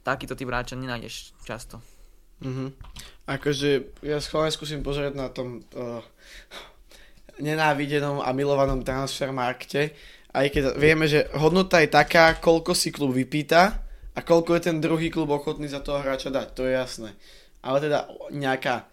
takýto 0.04 0.37
typ 0.37 0.49
hráča 0.49 0.76
nenájdeš 0.76 1.37
často. 1.45 1.80
Mhm. 2.40 2.73
Akože 3.28 4.00
ja 4.07 4.23
schválne 4.25 4.54
skúsim 4.54 4.80
pozrieť 4.80 5.12
na 5.12 5.28
tom 5.28 5.61
uh, 5.76 6.00
nenávidenom 7.37 8.25
a 8.25 8.33
milovanom 8.33 8.80
transfermarkte, 8.80 9.92
aj 10.33 10.47
keď 10.52 10.64
vieme, 10.76 11.04
že 11.09 11.28
hodnota 11.37 11.80
je 11.80 11.92
taká, 11.92 12.37
koľko 12.38 12.73
si 12.73 12.92
klub 12.92 13.12
vypýta 13.12 13.80
a 14.12 14.21
koľko 14.21 14.57
je 14.57 14.62
ten 14.71 14.76
druhý 14.78 15.09
klub 15.09 15.28
ochotný 15.28 15.68
za 15.68 15.80
toho 15.80 16.00
hráča 16.00 16.33
dať, 16.33 16.47
to 16.52 16.62
je 16.68 16.73
jasné. 16.73 17.11
Ale 17.64 17.83
teda 17.83 18.07
nejaká 18.33 18.87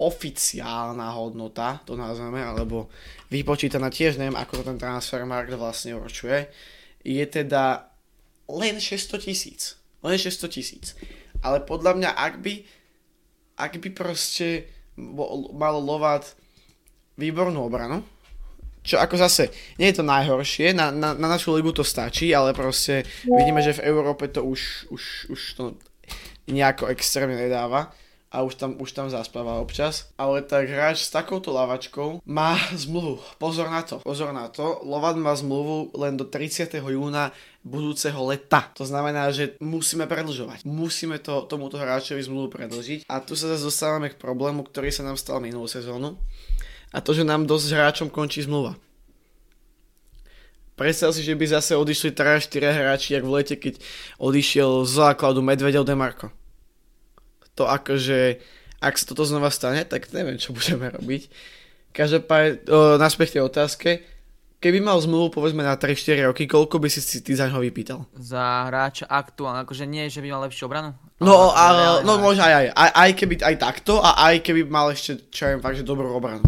oficiálna 0.00 1.12
hodnota, 1.12 1.84
to 1.84 1.92
nazveme, 1.92 2.40
alebo 2.40 2.88
vypočítaná 3.28 3.92
tiež, 3.92 4.16
neviem, 4.16 4.40
ako 4.40 4.60
to 4.60 4.72
ten 4.72 4.80
transfermarkt 4.80 5.52
vlastne 5.52 5.92
určuje, 5.92 6.48
je 7.04 7.24
teda 7.28 7.84
len 8.48 8.80
600 8.80 9.20
tisíc. 9.20 9.76
Len 10.00 10.16
600 10.16 10.48
tisíc. 10.48 10.96
Ale 11.44 11.60
podľa 11.60 12.00
mňa, 12.00 12.10
ak 12.16 12.34
by, 12.40 12.54
ak 13.60 13.72
by 13.76 13.88
proste 13.92 14.72
mal 15.52 15.76
Lovat 15.76 16.32
výbornú 17.20 17.60
obranu, 17.60 18.00
čo 18.80 18.96
ako 18.96 19.20
zase, 19.20 19.52
nie 19.76 19.92
je 19.92 20.00
to 20.00 20.04
najhoršie, 20.08 20.72
na, 20.72 20.88
na, 20.88 21.12
na 21.12 21.28
našu 21.28 21.52
ligu 21.52 21.68
to 21.76 21.84
stačí, 21.84 22.32
ale 22.32 22.56
proste 22.56 23.04
vidíme, 23.28 23.60
že 23.60 23.76
v 23.76 23.84
Európe 23.92 24.32
to 24.32 24.40
už, 24.40 24.88
už, 24.88 25.02
už 25.28 25.40
to 25.60 25.64
nejako 26.48 26.88
extrémne 26.88 27.36
nedáva 27.36 27.92
a 28.30 28.46
už 28.46 28.54
tam, 28.54 28.78
už 28.78 28.94
tam 28.94 29.10
zaspáva 29.10 29.58
občas. 29.58 30.14
Ale 30.14 30.46
tak 30.46 30.70
hráč 30.70 31.02
s 31.02 31.10
takouto 31.10 31.50
lavačkou 31.50 32.22
má 32.22 32.54
zmluvu. 32.70 33.18
Pozor 33.42 33.66
na 33.66 33.82
to. 33.82 33.98
Pozor 34.06 34.30
na 34.30 34.46
to. 34.46 34.78
Lovan 34.86 35.18
má 35.18 35.34
zmluvu 35.34 35.90
len 35.98 36.14
do 36.14 36.22
30. 36.22 36.70
júna 36.78 37.34
budúceho 37.66 38.22
leta. 38.30 38.70
To 38.78 38.86
znamená, 38.86 39.34
že 39.34 39.58
musíme 39.58 40.06
predlžovať. 40.06 40.62
Musíme 40.62 41.18
to, 41.18 41.42
tomuto 41.50 41.74
hráčovi 41.76 42.22
zmluvu 42.22 42.54
predlžiť. 42.54 43.10
A 43.10 43.18
tu 43.18 43.34
sa 43.34 43.50
zase 43.50 43.66
dostávame 43.66 44.14
k 44.14 44.16
problému, 44.16 44.62
ktorý 44.62 44.94
sa 44.94 45.02
nám 45.02 45.18
stal 45.18 45.42
minulú 45.42 45.66
sezónu. 45.66 46.14
A 46.94 47.02
to, 47.02 47.10
že 47.10 47.26
nám 47.26 47.50
dosť 47.50 47.74
hráčom 47.74 48.08
končí 48.14 48.46
zmluva. 48.46 48.78
Predstav 50.78 51.12
si, 51.12 51.20
že 51.20 51.36
by 51.36 51.44
zase 51.60 51.76
odišli 51.76 52.16
3-4 52.16 52.72
hráči, 52.72 53.12
jak 53.12 53.26
v 53.26 53.34
lete, 53.36 53.54
keď 53.58 53.76
odišiel 54.16 54.88
z 54.88 54.92
základu 54.96 55.44
Medvedel 55.44 55.84
Demarko 55.84 56.32
to 57.54 57.66
akože, 57.66 58.38
ak 58.80 58.94
sa 58.96 59.04
toto 59.04 59.26
znova 59.26 59.52
stane, 59.52 59.82
tak 59.84 60.10
neviem, 60.14 60.40
čo 60.40 60.54
budeme 60.56 60.90
robiť. 60.90 61.28
Každopádne, 61.90 62.70
naspäť 63.02 63.38
tej 63.38 63.42
otázke, 63.50 63.90
keby 64.60 64.78
mal 64.84 65.00
zmluvu 65.00 65.40
povedzme 65.40 65.64
na 65.64 65.74
3-4 65.74 66.30
roky, 66.30 66.44
koľko 66.44 66.76
by 66.78 66.88
si 66.92 67.00
ty 67.24 67.32
za 67.32 67.48
ňo 67.48 67.64
vypýtal? 67.64 68.04
Za 68.14 68.68
hráča 68.68 69.08
aktuálne, 69.08 69.64
akože 69.64 69.88
nie, 69.88 70.06
že 70.12 70.20
by 70.20 70.28
mal 70.30 70.44
lepšiu 70.46 70.68
obranu? 70.68 70.94
No, 71.18 71.50
ale, 71.56 72.04
no 72.04 72.20
možno 72.20 72.44
aj, 72.44 72.54
aj, 72.54 72.66
aj, 72.76 72.90
aj 72.94 73.10
keby 73.16 73.34
aj 73.40 73.56
takto 73.56 74.04
a 74.04 74.30
aj 74.30 74.44
keby 74.44 74.68
mal 74.68 74.92
ešte, 74.92 75.32
čo 75.32 75.48
viem, 75.48 75.64
fakt, 75.64 75.80
že 75.80 75.84
dobrú 75.88 76.12
obranu. 76.12 76.44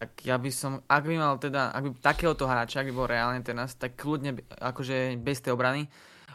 Tak 0.00 0.24
ja 0.24 0.40
by 0.40 0.50
som, 0.50 0.80
ak 0.88 1.02
by 1.06 1.14
mal 1.16 1.36
teda, 1.36 1.70
ak 1.70 1.82
by 1.84 1.88
takéhoto 2.00 2.48
hráča, 2.48 2.82
ak 2.82 2.88
by 2.90 2.94
bol 2.94 3.08
reálne 3.08 3.40
teraz, 3.44 3.76
tak 3.76 4.00
kľudne, 4.00 4.36
akože 4.58 5.16
bez 5.20 5.44
tej 5.44 5.54
obrany, 5.54 5.86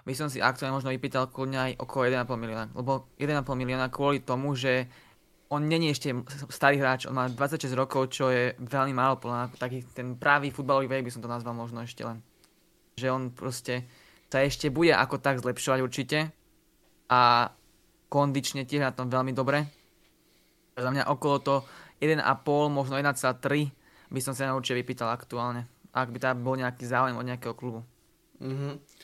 by 0.05 0.13
som 0.13 0.29
si 0.29 0.37
aktuálne 0.37 0.77
možno 0.77 0.93
vypýtal 0.93 1.33
kľudne 1.33 1.57
aj 1.57 1.71
okolo 1.81 2.13
1,5 2.13 2.29
milióna. 2.37 2.65
Lebo 2.77 3.09
1,5 3.17 3.41
milióna 3.57 3.89
kvôli 3.89 4.21
tomu, 4.21 4.53
že 4.53 4.85
on 5.49 5.65
není 5.65 5.89
ešte 5.89 6.13
starý 6.49 6.77
hráč, 6.77 7.09
on 7.09 7.17
má 7.17 7.25
26 7.25 7.73
rokov, 7.73 8.13
čo 8.13 8.29
je 8.29 8.53
veľmi 8.57 8.93
málo, 8.93 9.17
podľa 9.17 9.53
taký 9.57 9.81
ten 9.93 10.17
pravý 10.17 10.49
futbalový 10.53 10.89
vek 10.89 11.09
by 11.09 11.11
som 11.13 11.21
to 11.25 11.29
nazval 11.29 11.57
možno 11.57 11.81
ešte 11.81 12.05
len. 12.05 12.21
Že 12.97 13.07
on 13.09 13.23
proste 13.33 13.85
sa 14.29 14.41
ešte 14.43 14.67
bude 14.67 14.91
ako 14.91 15.21
tak 15.21 15.39
zlepšovať 15.39 15.79
určite 15.79 16.27
a 17.07 17.47
kondične 18.11 18.67
tiež 18.67 18.83
na 18.83 18.91
tom 18.91 19.07
veľmi 19.07 19.31
dobre. 19.31 19.63
Za 20.75 20.91
mňa 20.91 21.07
okolo 21.07 21.37
to 21.39 21.55
1,5, 22.03 22.19
možno 22.67 22.99
1,3 22.99 24.11
by 24.11 24.19
som 24.19 24.35
sa 24.35 24.51
určite 24.51 24.83
vypýtal 24.83 25.07
aktuálne. 25.07 25.71
Ak 25.95 26.11
by 26.11 26.19
tam 26.19 26.43
bol 26.43 26.59
nejaký 26.59 26.83
záujem 26.83 27.15
od 27.15 27.23
nejakého 27.23 27.55
klubu. 27.55 27.87
Mm-hmm 28.43 28.94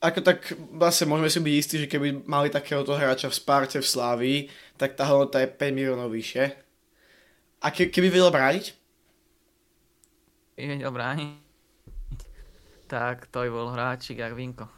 ako 0.00 0.20
tak 0.20 0.52
vlastne 0.76 1.08
môžeme 1.08 1.30
si 1.32 1.40
byť 1.40 1.54
istí, 1.56 1.76
že 1.80 1.90
keby 1.90 2.28
mali 2.28 2.52
takéhoto 2.52 2.92
hráča 2.92 3.32
v 3.32 3.38
Sparte, 3.38 3.78
v 3.80 3.88
Slávii, 3.88 4.38
tak 4.76 4.92
tá 4.92 5.08
hodnota 5.08 5.40
je 5.40 5.48
5 5.48 5.72
miliónov 5.72 6.12
vyššie. 6.12 6.44
A 7.64 7.66
ke, 7.72 7.88
keby 7.88 8.12
vedel 8.12 8.28
brániť? 8.28 8.64
Keby 10.54 10.66
vedel 10.76 10.92
brániť? 10.92 11.30
Tak 12.86 13.26
to 13.32 13.42
by 13.42 13.50
bol 13.50 13.72
hráčik 13.72 14.20
jak 14.20 14.36
Vinko. 14.36 14.68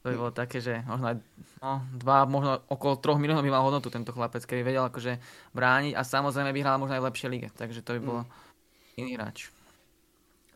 To 0.00 0.08
by 0.08 0.16
bolo 0.16 0.32
také, 0.32 0.64
že 0.64 0.80
možno 0.88 1.12
aj 1.12 1.16
no, 1.60 1.84
dva, 1.92 2.24
možno 2.24 2.64
okolo 2.72 2.96
3 2.96 3.20
miliónov 3.20 3.44
by 3.44 3.52
mal 3.52 3.66
hodnotu 3.66 3.92
tento 3.92 4.16
chlapec, 4.16 4.46
keby 4.48 4.64
vedel 4.64 4.86
akože 4.88 5.20
brániť 5.52 5.92
a 5.92 6.00
samozrejme 6.06 6.56
by 6.56 6.60
hral 6.64 6.80
možno 6.80 6.96
aj 6.96 7.02
v 7.04 7.08
lepšej 7.12 7.28
lige, 7.28 7.48
takže 7.52 7.84
to 7.84 7.98
by 7.98 8.00
bol 8.00 8.18
mm. 8.24 8.30
iný 8.96 9.20
hráč. 9.20 9.52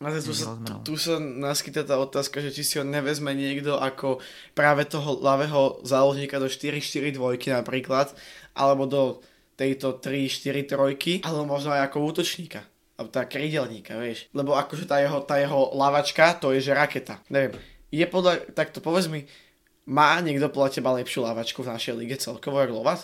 A 0.05 0.13
tu 0.21 0.37
sa, 0.37 0.53
tu, 0.61 0.73
tu 0.85 0.95
sa 1.01 1.17
naskytá 1.17 1.89
tá 1.89 1.97
otázka, 1.97 2.45
že 2.45 2.53
či 2.53 2.63
si 2.63 2.75
ho 2.77 2.85
nevezme 2.85 3.33
niekto 3.33 3.81
ako 3.81 4.21
práve 4.53 4.85
toho 4.85 5.17
ľavého 5.17 5.81
záložníka 5.81 6.37
do 6.37 6.53
4-4 6.53 7.17
dvojky 7.17 7.49
napríklad, 7.57 8.13
alebo 8.53 8.85
do 8.85 9.03
tejto 9.57 9.97
3-4 9.99 10.69
trojky, 10.69 11.13
alebo 11.25 11.49
možno 11.49 11.73
aj 11.73 11.89
ako 11.89 12.05
útočníka. 12.05 12.61
Alebo 13.01 13.11
tá 13.11 13.25
krídelníka, 13.27 13.97
vieš. 13.97 14.29
Lebo 14.37 14.55
akože 14.55 14.85
tá 14.87 15.01
jeho, 15.01 15.25
tá 15.25 15.41
jeho 15.41 15.73
lavačka, 15.75 16.37
to 16.37 16.53
je 16.53 16.63
že 16.63 16.77
raketa. 16.77 17.19
Neviem, 17.33 17.57
je 17.89 18.07
podľa, 18.07 18.55
takto 18.55 18.85
povedz 18.85 19.07
mi, 19.07 19.25
má 19.87 20.19
niekto 20.21 20.51
podľa 20.51 20.81
teba 20.81 20.91
lepšiu 20.99 21.23
lavačku 21.23 21.63
v 21.63 21.73
našej 21.73 21.95
lige 21.97 22.17
celkovo, 22.19 22.61
jak 22.61 22.71
Lovat? 22.71 23.01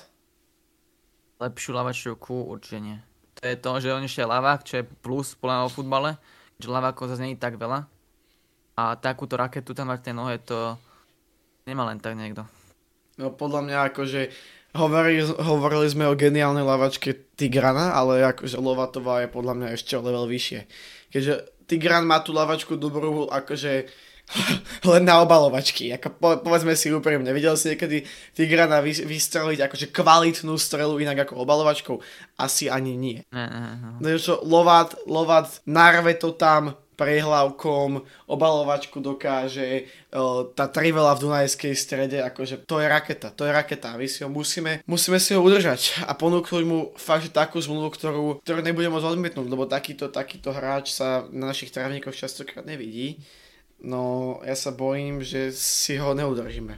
Lepšiu 1.40 1.70
lavačku 1.72 2.34
určite 2.50 2.78
nie. 2.82 2.98
To 3.40 3.42
je 3.48 3.56
to, 3.56 3.70
že 3.80 3.94
on 3.94 4.04
ešte 4.04 4.20
je 4.20 4.28
lavák, 4.28 4.60
čo 4.66 4.74
je 4.82 4.84
plus 5.00 5.32
podľa 5.38 5.72
futbale 5.72 6.20
že 6.60 6.68
lavákov 6.68 7.08
zase 7.08 7.24
nie 7.24 7.40
tak 7.40 7.56
veľa. 7.56 7.88
A 8.76 8.96
takúto 8.96 9.36
raketu 9.40 9.72
tam 9.72 9.92
mať 9.92 10.08
tej 10.08 10.14
nohe, 10.16 10.36
to 10.40 10.76
nemá 11.64 11.88
len 11.88 12.00
tak 12.00 12.16
niekto. 12.16 12.44
No 13.20 13.32
podľa 13.32 13.60
mňa 13.66 13.78
akože 13.92 14.20
hovorili, 14.76 15.20
hovorili 15.26 15.86
sme 15.90 16.08
o 16.08 16.16
geniálnej 16.16 16.64
lavačke 16.64 17.36
Tigrana, 17.36 17.92
ale 17.92 18.24
akože 18.24 18.56
Lovatová 18.56 19.24
je 19.24 19.28
podľa 19.28 19.54
mňa 19.56 19.68
ešte 19.76 19.98
o 19.98 20.04
level 20.04 20.24
vyššie. 20.30 20.60
Keďže 21.10 21.32
Tigran 21.70 22.02
má 22.02 22.18
tú 22.22 22.34
lavačku 22.34 22.74
dobrú 22.74 23.30
akože 23.30 23.86
len 24.90 25.02
na 25.04 25.22
obalovačky. 25.22 25.90
Ako 25.96 26.08
po, 26.16 26.28
povedzme 26.42 26.74
si 26.78 26.90
úprimne, 26.90 27.30
videl 27.34 27.54
si 27.58 27.74
niekedy 27.74 28.06
Tigrana 28.34 28.78
vy, 28.80 28.94
vystreliť 28.94 29.66
akože 29.66 29.86
kvalitnú 29.90 30.54
strelu 30.56 30.94
inak 31.02 31.26
ako 31.26 31.42
obalovačkou? 31.42 31.96
Asi 32.38 32.70
ani 32.70 32.94
nie. 32.96 33.18
Ne. 33.34 33.46
No. 33.98 34.18
Čo, 34.18 34.40
Lovat, 34.46 34.96
Lovat 35.06 35.62
narve 35.66 36.14
to 36.16 36.34
tam 36.34 36.78
prehlavkom, 37.00 38.04
obalovačku 38.28 39.00
dokáže, 39.00 39.88
tá 40.52 40.68
trivela 40.68 41.16
v 41.16 41.24
Dunajskej 41.24 41.72
strede, 41.72 42.20
akože 42.20 42.68
to 42.68 42.76
je 42.76 42.92
raketa, 42.92 43.32
to 43.32 43.48
je 43.48 43.52
raketa. 43.56 43.96
My 43.96 44.04
si 44.04 44.20
ho 44.20 44.28
musíme, 44.28 44.84
musíme 44.84 45.16
si 45.16 45.32
ho 45.32 45.40
udržať 45.40 46.04
a 46.04 46.12
ponúknuť 46.12 46.64
mu 46.68 46.92
fakt 47.00 47.24
že 47.24 47.32
takú 47.32 47.56
zmluvu, 47.56 47.88
ktorú, 47.96 48.26
ktorú 48.44 48.60
nebudeme 48.60 48.92
môcť 48.92 49.16
odmietnúť, 49.16 49.48
lebo 49.48 49.64
takýto, 49.64 50.12
takýto 50.12 50.52
hráč 50.52 50.92
sa 50.92 51.24
na 51.32 51.48
našich 51.48 51.72
trávnikoch 51.72 52.12
častokrát 52.12 52.68
nevidí. 52.68 53.16
No, 53.80 54.36
ja 54.44 54.52
sa 54.56 54.72
bojím, 54.76 55.24
že 55.24 55.56
si 55.56 55.96
ho 55.96 56.12
neudržíme. 56.12 56.76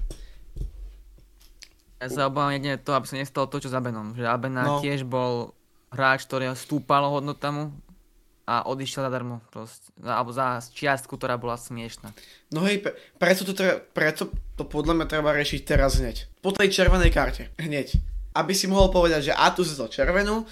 Ja 2.03 2.09
sa 2.11 2.27
obávam 2.27 2.55
jedine 2.55 2.83
to, 2.83 2.95
aby 2.95 3.07
sa 3.07 3.19
nestalo 3.19 3.47
to, 3.47 3.63
čo 3.63 3.71
za 3.71 3.79
Benom. 3.79 4.15
Že 4.19 4.27
Abena 4.27 4.67
no. 4.67 4.83
tiež 4.83 5.07
bol 5.07 5.55
hráč, 5.95 6.27
ktorý 6.27 6.51
stúpalo 6.59 7.11
hodnotamu 7.15 7.71
a 8.43 8.67
odišiel 8.67 9.07
zadarmo. 9.07 9.39
Proste, 9.55 9.95
alebo 10.03 10.35
za 10.35 10.59
čiastku, 10.75 11.15
ktorá 11.15 11.39
bola 11.39 11.55
smiešná. 11.55 12.11
No 12.51 12.67
hej, 12.67 12.83
pre, 12.83 12.99
preto, 13.23 13.47
to 13.47 13.55
treba, 13.55 13.79
preto 13.79 14.35
to 14.59 14.67
podľa 14.67 14.99
mňa 14.99 15.07
treba 15.07 15.31
riešiť 15.31 15.61
teraz 15.63 16.03
hneď. 16.03 16.27
Po 16.43 16.51
tej 16.51 16.75
červenej 16.75 17.15
karte. 17.15 17.55
Hneď. 17.63 17.95
Aby 18.35 18.51
si 18.57 18.67
mohol 18.67 18.91
povedať, 18.91 19.31
že 19.31 19.33
a 19.39 19.55
tu 19.55 19.63
si 19.63 19.79
to 19.79 19.87
červenú, 19.87 20.43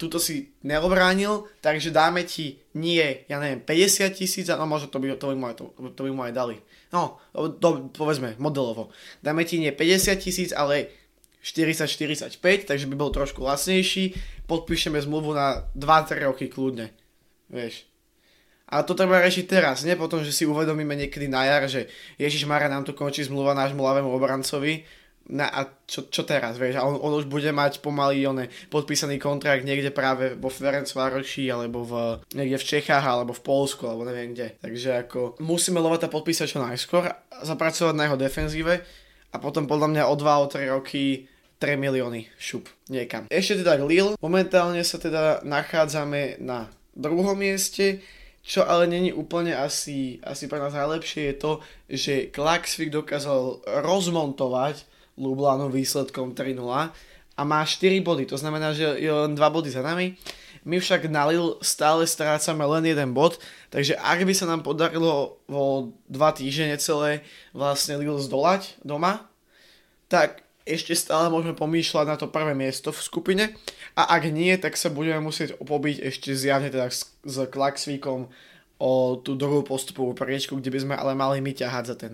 túto 0.00 0.16
si 0.16 0.56
neobránil, 0.64 1.44
takže 1.60 1.92
dáme 1.92 2.24
ti 2.24 2.56
nie, 2.72 3.28
ja 3.28 3.36
neviem, 3.36 3.60
50 3.60 4.16
tisíc, 4.16 4.48
no 4.48 4.64
možno 4.64 4.88
to 4.88 4.96
by, 4.96 5.12
to 5.20 5.28
by, 5.28 5.36
mu, 5.36 5.44
aj, 5.52 5.60
to, 5.60 5.64
to 5.92 6.00
by 6.08 6.10
mu 6.10 6.24
aj 6.24 6.32
dali. 6.32 6.56
No, 6.88 7.20
to, 7.36 7.92
povedzme, 7.92 8.40
modelovo. 8.40 8.88
Dáme 9.20 9.44
ti 9.44 9.60
nie 9.60 9.68
50 9.68 10.16
tisíc, 10.16 10.50
ale 10.56 10.88
40-45, 11.44 12.40
takže 12.64 12.88
by 12.88 12.96
bol 12.96 13.12
trošku 13.12 13.44
lacnejší, 13.44 14.16
podpíšeme 14.48 14.96
zmluvu 14.96 15.36
na 15.36 15.68
2-3 15.76 16.24
roky 16.24 16.48
kľudne. 16.48 16.96
Vieš. 17.52 17.84
A 18.70 18.86
to 18.86 18.94
treba 18.94 19.20
riešiť 19.20 19.44
teraz, 19.50 19.82
nie 19.82 19.98
potom, 19.98 20.22
že 20.22 20.30
si 20.30 20.46
uvedomíme 20.46 20.94
niekedy 20.94 21.26
na 21.26 21.42
jar, 21.42 21.66
že 21.66 21.90
Ježiš 22.16 22.46
Mara 22.46 22.70
nám 22.70 22.86
tu 22.86 22.94
končí 22.94 23.26
zmluva 23.26 23.52
nášmu 23.52 23.82
ľavému 23.82 24.08
obrancovi 24.14 24.86
na, 25.30 25.46
a 25.46 25.70
čo, 25.86 26.10
čo 26.10 26.26
teraz, 26.26 26.58
vieš, 26.58 26.82
a 26.82 26.84
on, 26.84 26.98
on 26.98 27.22
už 27.22 27.30
bude 27.30 27.48
mať 27.54 27.78
pomaly 27.78 28.26
one, 28.26 28.50
podpísaný 28.66 29.22
kontrakt 29.22 29.62
niekde 29.62 29.94
práve 29.94 30.34
vo 30.34 30.50
Ferencvároši, 30.50 31.46
alebo 31.46 31.86
v, 31.86 31.92
niekde 32.34 32.58
v 32.58 32.68
Čechách, 32.76 33.06
alebo 33.06 33.30
v 33.30 33.44
Polsku, 33.46 33.86
alebo 33.86 34.02
neviem 34.02 34.34
kde. 34.34 34.58
Takže 34.58 35.06
ako 35.06 35.38
musíme 35.38 35.78
Lovata 35.78 36.10
podpísať 36.10 36.46
čo 36.50 36.58
najskôr, 36.58 37.06
zapracovať 37.46 37.94
na 37.94 38.10
jeho 38.10 38.18
defenzíve 38.18 38.74
a 39.30 39.36
potom 39.38 39.70
podľa 39.70 39.88
mňa 39.94 40.02
o 40.10 40.14
2 40.18 40.42
o 40.42 40.46
3 40.50 40.74
roky 40.74 41.30
3 41.62 41.76
milióny 41.76 42.26
šup 42.40 42.66
niekam. 42.90 43.28
Ešte 43.30 43.62
teda 43.62 43.78
Lille, 43.84 44.16
momentálne 44.18 44.82
sa 44.82 44.96
teda 44.96 45.44
nachádzame 45.46 46.40
na 46.42 46.72
druhom 46.96 47.36
mieste, 47.36 48.00
čo 48.40 48.64
ale 48.64 48.88
není 48.88 49.12
úplne 49.12 49.52
asi, 49.52 50.18
asi 50.24 50.48
pre 50.48 50.56
nás 50.56 50.72
najlepšie 50.72 51.22
je 51.30 51.36
to, 51.36 51.52
že 51.86 52.14
Klaxvik 52.32 52.88
dokázal 52.88 53.60
rozmontovať 53.84 54.89
Lublanu 55.20 55.68
výsledkom 55.68 56.32
3-0 56.32 56.56
a 57.36 57.42
má 57.44 57.60
4 57.62 58.00
body, 58.00 58.24
to 58.24 58.40
znamená, 58.40 58.72
že 58.72 58.96
je 58.96 59.12
len 59.12 59.36
2 59.36 59.36
body 59.36 59.68
za 59.68 59.84
nami. 59.84 60.16
My 60.64 60.76
však 60.76 61.08
na 61.08 61.24
Lille 61.24 61.56
stále 61.64 62.04
strácame 62.04 62.64
len 62.68 62.84
jeden 62.84 63.16
bod, 63.16 63.40
takže 63.72 63.96
ak 63.96 64.24
by 64.28 64.32
sa 64.36 64.44
nám 64.44 64.60
podarilo 64.60 65.40
vo 65.48 65.92
2 66.08 66.40
týždne 66.40 66.76
celé 66.76 67.24
vlastne 67.56 67.96
Lille 67.96 68.20
zdolať 68.20 68.76
doma, 68.84 69.28
tak 70.08 70.44
ešte 70.68 70.92
stále 70.92 71.32
môžeme 71.32 71.56
pomýšľať 71.56 72.06
na 72.06 72.16
to 72.20 72.28
prvé 72.28 72.52
miesto 72.52 72.92
v 72.92 73.00
skupine 73.00 73.44
a 73.96 74.02
ak 74.16 74.28
nie, 74.28 74.52
tak 74.60 74.76
sa 74.76 74.92
budeme 74.92 75.24
musieť 75.24 75.56
pobiť 75.56 76.04
ešte 76.12 76.36
zjavne 76.36 76.68
teda 76.68 76.92
s, 76.92 77.08
s 77.24 77.36
Klaxvíkom 77.48 78.28
o 78.80 78.92
tú 79.20 79.36
druhú 79.36 79.64
postupovú 79.64 80.12
priečku, 80.16 80.56
kde 80.56 80.72
by 80.72 80.78
sme 80.80 80.94
ale 80.96 81.12
mali 81.12 81.40
my 81.44 81.52
ťahať 81.52 81.84
za 81.84 81.96
ten, 81.96 82.12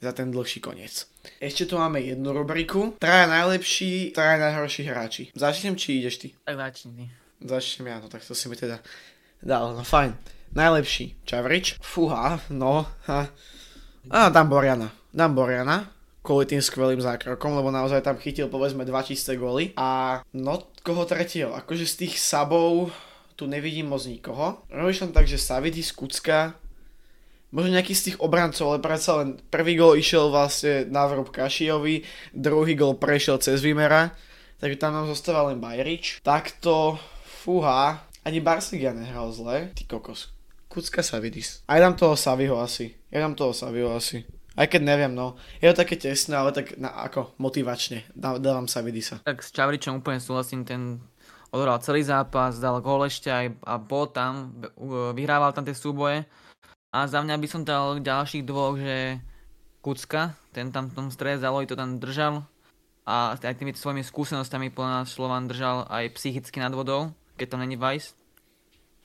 za 0.00 0.12
ten 0.12 0.28
dlhší 0.32 0.60
koniec. 0.60 1.08
Ešte 1.36 1.68
tu 1.68 1.76
máme 1.76 2.00
jednu 2.00 2.32
rubriku. 2.32 2.96
Traja 2.96 3.28
najlepší, 3.28 4.16
traja 4.16 4.40
najhorší 4.40 4.82
hráči. 4.88 5.22
Začnem, 5.36 5.76
či 5.76 6.00
ideš 6.00 6.16
ty? 6.16 6.28
Tak 6.48 6.56
začni. 6.56 7.12
Začnem 7.44 7.86
ja, 7.92 7.96
no 8.00 8.08
tak 8.08 8.24
to 8.24 8.32
si 8.32 8.48
mi 8.48 8.56
teda 8.56 8.80
dal, 9.44 9.76
no 9.76 9.84
fajn. 9.84 10.16
Najlepší, 10.56 11.28
Čavrič. 11.28 11.76
Fúha, 11.84 12.40
no. 12.48 12.88
Ha. 13.06 13.28
A 14.08 14.18
dám 14.32 14.48
Boriana. 14.48 14.88
Dám 15.12 15.36
Boriana 15.36 15.98
kvôli 16.28 16.44
tým 16.44 16.60
skvelým 16.60 17.00
zákrokom, 17.00 17.56
lebo 17.56 17.72
naozaj 17.72 18.04
tam 18.04 18.20
chytil 18.20 18.52
povedzme 18.52 18.84
dva 18.84 19.00
čisté 19.00 19.40
góly. 19.40 19.72
A 19.80 20.20
no, 20.36 20.68
koho 20.84 21.08
tretieho? 21.08 21.56
Akože 21.56 21.88
z 21.88 22.04
tých 22.04 22.20
sabov 22.20 22.92
tu 23.32 23.48
nevidím 23.48 23.88
moc 23.88 24.04
nikoho. 24.04 24.60
Rozmýšľam 24.68 25.16
tak, 25.16 25.24
že 25.24 25.40
Savidis, 25.40 25.88
Kucka, 25.94 26.52
možno 27.50 27.74
nejaký 27.74 27.94
z 27.96 28.02
tých 28.12 28.16
obrancov, 28.20 28.74
ale 28.74 28.84
predsa 28.84 29.24
len 29.24 29.40
prvý 29.48 29.78
gol 29.78 29.96
išiel 29.96 30.28
vlastne 30.28 30.84
na 30.88 31.08
vrúb 31.08 31.32
Kašijovi, 31.32 32.04
druhý 32.36 32.76
gol 32.76 33.00
prešiel 33.00 33.40
cez 33.40 33.64
Vimera, 33.64 34.12
takže 34.60 34.80
tam 34.80 34.92
nám 34.94 35.06
zostáva 35.08 35.48
len 35.48 35.60
Bajrič. 35.62 36.20
Takto 36.20 37.00
Fúha, 37.24 38.04
ani 38.28 38.44
Barsigia 38.44 38.92
nehral 38.92 39.32
zle. 39.32 39.72
Ty 39.72 39.84
kokos. 39.88 40.28
Kucka 40.68 41.00
Savidis. 41.00 41.64
Aj 41.64 41.80
dám 41.80 41.96
toho 41.96 42.12
Saviho 42.12 42.60
asi. 42.60 42.92
Ja 43.08 43.24
dám 43.24 43.32
toho 43.32 43.56
Saviho 43.56 43.96
asi. 43.96 44.28
Aj 44.52 44.68
keď 44.68 44.84
neviem, 44.84 45.14
no. 45.14 45.38
Je 45.62 45.70
to 45.72 45.80
také 45.80 45.96
tesné, 45.96 46.36
ale 46.36 46.52
tak 46.52 46.76
na, 46.76 46.92
ako 46.92 47.32
motivačne. 47.40 48.04
Dá, 48.12 48.36
dávam 48.36 48.68
Savidisa. 48.68 49.22
Tak 49.24 49.40
s 49.40 49.54
Čavričom 49.54 50.04
úplne 50.04 50.20
súhlasím, 50.20 50.66
ten 50.66 51.00
odohral 51.54 51.80
celý 51.80 52.04
zápas, 52.04 52.60
dal 52.60 52.82
gól 52.84 53.08
ešte 53.08 53.32
aj 53.32 53.54
a 53.64 53.80
bol 53.80 54.10
tam, 54.12 54.52
vyhrával 55.16 55.56
tam 55.56 55.64
tie 55.64 55.72
súboje. 55.72 56.28
A 56.88 57.04
za 57.04 57.20
mňa 57.20 57.36
by 57.36 57.48
som 57.48 57.62
dal 57.68 58.00
ďalších 58.00 58.44
dvoch, 58.48 58.80
že 58.80 59.20
Kucka, 59.84 60.36
ten 60.56 60.72
tam 60.72 60.88
v 60.88 60.96
tom 60.96 61.08
strede 61.12 61.44
Zaloj 61.44 61.68
to 61.68 61.78
tam 61.78 62.00
držal 62.00 62.48
a 63.08 63.32
aj 63.36 63.56
tými 63.56 63.72
svojimi 63.72 64.04
skúsenostami 64.04 64.68
podľa 64.68 65.04
nás 65.04 65.08
Slovan 65.08 65.48
držal 65.48 65.88
aj 65.88 66.12
psychicky 66.16 66.60
nad 66.60 66.72
vodou 66.76 67.14
keď 67.38 67.46
tam 67.54 67.62
není 67.62 67.78
Vice. 67.78 68.18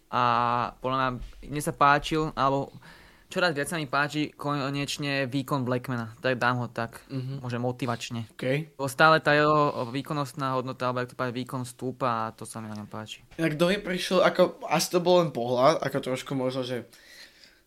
A 0.10 0.24
podľa 0.82 0.98
mňa, 0.98 1.10
mne 1.50 1.62
sa 1.62 1.74
páčil, 1.74 2.34
alebo 2.38 2.74
čoraz 3.30 3.54
viac 3.58 3.66
sa 3.66 3.82
mi 3.82 3.90
páči 3.90 4.30
konečne 4.34 5.26
výkon 5.26 5.66
Blackmana, 5.66 6.14
tak 6.22 6.38
dám 6.38 6.62
ho 6.62 6.68
tak, 6.70 7.02
mm-hmm. 7.10 7.42
môže 7.42 7.58
motivačne. 7.58 8.30
Okay. 8.38 8.70
Bo 8.78 8.86
stále 8.86 9.26
tá 9.26 9.34
jeho 9.34 9.90
výkonnostná 9.90 10.54
hodnota, 10.54 10.90
alebo 10.90 11.02
ak 11.02 11.14
to 11.14 11.18
páči, 11.18 11.34
výkon 11.34 11.66
stúpa 11.66 12.30
a 12.30 12.34
to 12.34 12.46
sa 12.46 12.62
mi 12.62 12.70
na 12.70 12.78
ňom 12.78 12.90
páči. 12.90 13.26
Inak 13.42 13.58
mi 13.58 13.82
prišiel, 13.82 14.22
ako, 14.22 14.62
asi 14.70 14.88
to 14.94 15.02
bol 15.02 15.22
len 15.22 15.34
pohľad, 15.34 15.82
ako 15.82 15.98
trošku 16.14 16.38
možno, 16.38 16.62
že 16.62 16.86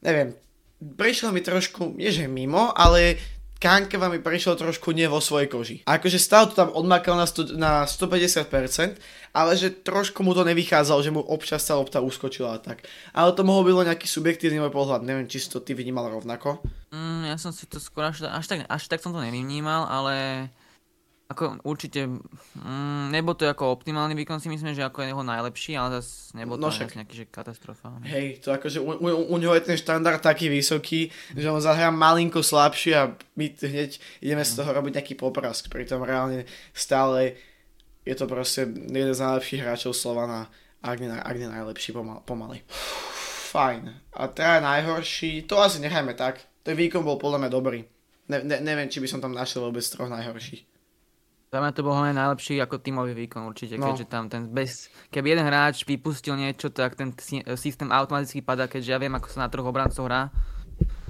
neviem, 0.03 0.37
prišiel 0.81 1.33
mi 1.33 1.41
trošku, 1.41 1.97
nie 1.97 2.13
že 2.13 2.29
mimo, 2.29 2.73
ale 2.77 3.17
Kankeva 3.57 4.13
mi 4.13 4.21
prišiel 4.21 4.53
trošku 4.53 4.93
nie 4.93 5.09
vo 5.09 5.17
svojej 5.17 5.49
koži. 5.49 5.77
Akože 5.89 6.21
stále 6.21 6.53
to 6.53 6.61
tam 6.61 6.69
odmakal 6.77 7.17
na, 7.17 7.25
stu, 7.25 7.57
na 7.57 7.89
150%, 7.89 9.01
ale 9.33 9.51
že 9.57 9.73
trošku 9.73 10.21
mu 10.21 10.37
to 10.37 10.45
nevychádzalo, 10.45 11.01
že 11.01 11.09
mu 11.09 11.25
občas 11.25 11.65
sa 11.65 11.81
lopta 11.81 12.05
uskočila 12.05 12.61
a 12.61 12.63
tak. 12.63 12.85
Ale 13.17 13.33
to 13.33 13.49
mohol 13.49 13.65
byť 13.65 13.89
nejaký 13.89 14.05
subjektívny 14.05 14.61
môj 14.61 14.73
pohľad, 14.77 15.09
neviem, 15.09 15.25
či 15.25 15.41
si 15.41 15.49
to 15.49 15.65
ty 15.65 15.73
vnímal 15.73 16.05
rovnako. 16.13 16.61
Mm, 16.93 17.33
ja 17.33 17.37
som 17.41 17.49
si 17.49 17.65
to 17.65 17.81
skôr 17.81 18.13
až, 18.13 18.29
až, 18.29 18.45
tak, 18.45 18.69
až 18.69 18.83
tak 18.93 19.01
som 19.01 19.17
to 19.17 19.25
nevnímal, 19.25 19.89
ale 19.89 20.47
ako 21.27 21.59
určite, 21.67 22.07
mm, 22.07 23.11
nebol 23.11 23.35
to 23.35 23.51
ako 23.51 23.75
optimálny 23.75 24.15
výkon 24.15 24.39
si 24.39 24.47
myslím, 24.47 24.79
že 24.79 24.87
ako 24.87 25.03
je 25.03 25.11
jeho 25.11 25.25
najlepší, 25.27 25.75
ale 25.75 25.99
zase 25.99 26.31
nebol 26.39 26.55
to 26.55 26.71
no 26.71 26.71
však, 26.71 26.95
nejaký 26.95 27.15
že 27.19 27.25
katastrofálny. 27.27 28.07
Hej, 28.07 28.27
to 28.47 28.55
akože 28.55 28.79
u, 28.79 28.95
u, 28.95 29.35
u 29.35 29.37
neho 29.43 29.51
je 29.59 29.67
ten 29.67 29.75
štandard 29.75 30.23
taký 30.23 30.47
vysoký, 30.47 31.11
že 31.35 31.51
on 31.51 31.59
zahrá 31.59 31.91
malinko 31.91 32.47
slabšie 32.47 32.93
a 32.95 33.11
my 33.35 33.47
hneď 33.59 33.99
ideme 34.23 34.47
z 34.47 34.55
toho 34.55 34.71
robiť 34.71 35.03
nejaký 35.03 35.15
poprask, 35.19 35.67
pritom 35.67 36.07
reálne 36.07 36.47
stále 36.71 37.35
je 38.07 38.15
to 38.15 38.31
proste 38.31 38.71
jeden 38.71 39.11
z 39.11 39.19
najlepších 39.19 39.67
hráčov 39.67 39.99
Slovana, 39.99 40.47
ak 40.79 41.03
nie, 41.03 41.11
ak 41.11 41.35
nie 41.35 41.51
najlepší 41.51 41.91
pomal, 41.91 42.23
pomaly. 42.23 42.63
Fajn. 43.51 44.15
A 44.15 44.31
teda 44.31 44.63
najhorší, 44.63 45.43
to 45.51 45.59
asi 45.59 45.83
nechajme 45.83 46.15
tak. 46.15 46.39
Ten 46.63 46.79
výkon 46.79 47.03
bol 47.03 47.19
podľa 47.19 47.43
mňa 47.43 47.51
dobrý. 47.51 47.83
Ne, 48.31 48.47
ne, 48.47 48.63
neviem, 48.63 48.87
či 48.87 49.03
by 49.03 49.11
som 49.11 49.19
tam 49.19 49.35
našiel 49.35 49.67
vôbec 49.67 49.83
troch 49.83 50.07
najhorších. 50.07 50.76
Za 51.57 51.65
mňa 51.65 51.73
to 51.73 51.81
bol 51.81 51.97
hlavne 51.97 52.13
najlepší 52.13 52.61
ako 52.61 52.85
tímový 52.85 53.17
výkon 53.17 53.49
určite, 53.49 53.81
no. 53.81 53.89
keďže 53.89 54.13
tam 54.13 54.29
ten 54.29 54.45
bez... 54.53 54.93
Keby 55.09 55.33
jeden 55.33 55.49
hráč 55.49 55.89
vypustil 55.89 56.37
niečo, 56.37 56.69
tak 56.69 57.01
ten 57.01 57.17
systém 57.57 57.89
automaticky 57.89 58.45
padá, 58.45 58.69
keďže 58.69 58.93
ja 58.93 59.01
viem, 59.01 59.17
ako 59.17 59.33
sa 59.33 59.41
na 59.41 59.49
troch 59.49 59.65
obrancov 59.65 60.05
hrá. 60.05 60.29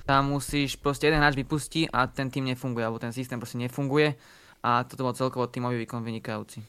Tam 0.07 0.31
musíš, 0.31 0.79
proste 0.79 1.11
jeden 1.11 1.19
hráč 1.19 1.35
vypustí 1.35 1.91
a 1.91 2.07
ten 2.07 2.31
tým 2.31 2.47
nefunguje, 2.47 2.87
alebo 2.87 3.03
ten 3.03 3.11
systém 3.11 3.43
proste 3.43 3.59
nefunguje. 3.59 4.15
A 4.63 4.87
toto 4.87 5.03
bol 5.03 5.19
celkovo 5.19 5.51
tímový 5.51 5.83
výkon 5.83 6.07
vynikajúci. 6.07 6.63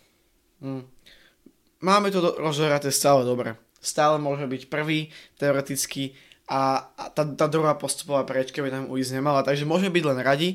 Mm. 0.66 0.82
Máme 1.86 2.10
to 2.10 2.18
do- 2.18 2.34
rozhraté 2.42 2.90
stále 2.90 3.22
dobre. 3.22 3.62
Stále 3.78 4.18
môže 4.18 4.50
byť 4.50 4.74
prvý, 4.74 5.14
teoreticky, 5.38 6.18
a, 6.50 6.90
a 6.98 7.04
tá, 7.14 7.28
tá 7.30 7.46
druhá 7.46 7.78
postupová 7.78 8.26
prečka 8.26 8.66
by 8.66 8.74
tam 8.74 8.90
ujsť 8.90 9.22
nemala, 9.22 9.46
takže 9.46 9.70
môžeme 9.70 9.94
byť 9.94 10.04
len 10.08 10.20
radi, 10.26 10.50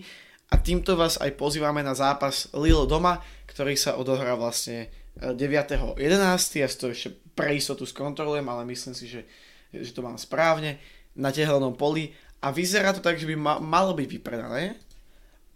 a 0.53 0.61
týmto 0.61 1.01
vás 1.01 1.17
aj 1.17 1.33
pozývame 1.41 1.81
na 1.81 1.97
zápas 1.97 2.53
Lille 2.53 2.85
doma, 2.85 3.25
ktorý 3.49 3.73
sa 3.73 3.97
odohrá 3.97 4.37
vlastne 4.37 4.93
9.11. 5.17 5.97
E, 5.97 6.61
ja 6.61 6.69
si 6.69 6.77
to 6.77 6.93
ešte 6.93 7.09
pre 7.33 7.57
istotu 7.57 7.89
skontrolujem, 7.89 8.45
ale 8.45 8.69
myslím 8.69 8.93
si, 8.93 9.09
že, 9.09 9.25
že 9.73 9.97
to 9.97 10.05
mám 10.05 10.21
správne 10.21 10.77
na 11.17 11.33
tehelnom 11.33 11.73
poli 11.73 12.13
a 12.45 12.53
vyzerá 12.53 12.93
to 12.93 13.01
tak, 13.01 13.17
že 13.17 13.25
by 13.25 13.37
ma, 13.37 13.55
malo 13.65 13.97
byť 13.97 14.09
vypredané, 14.13 14.77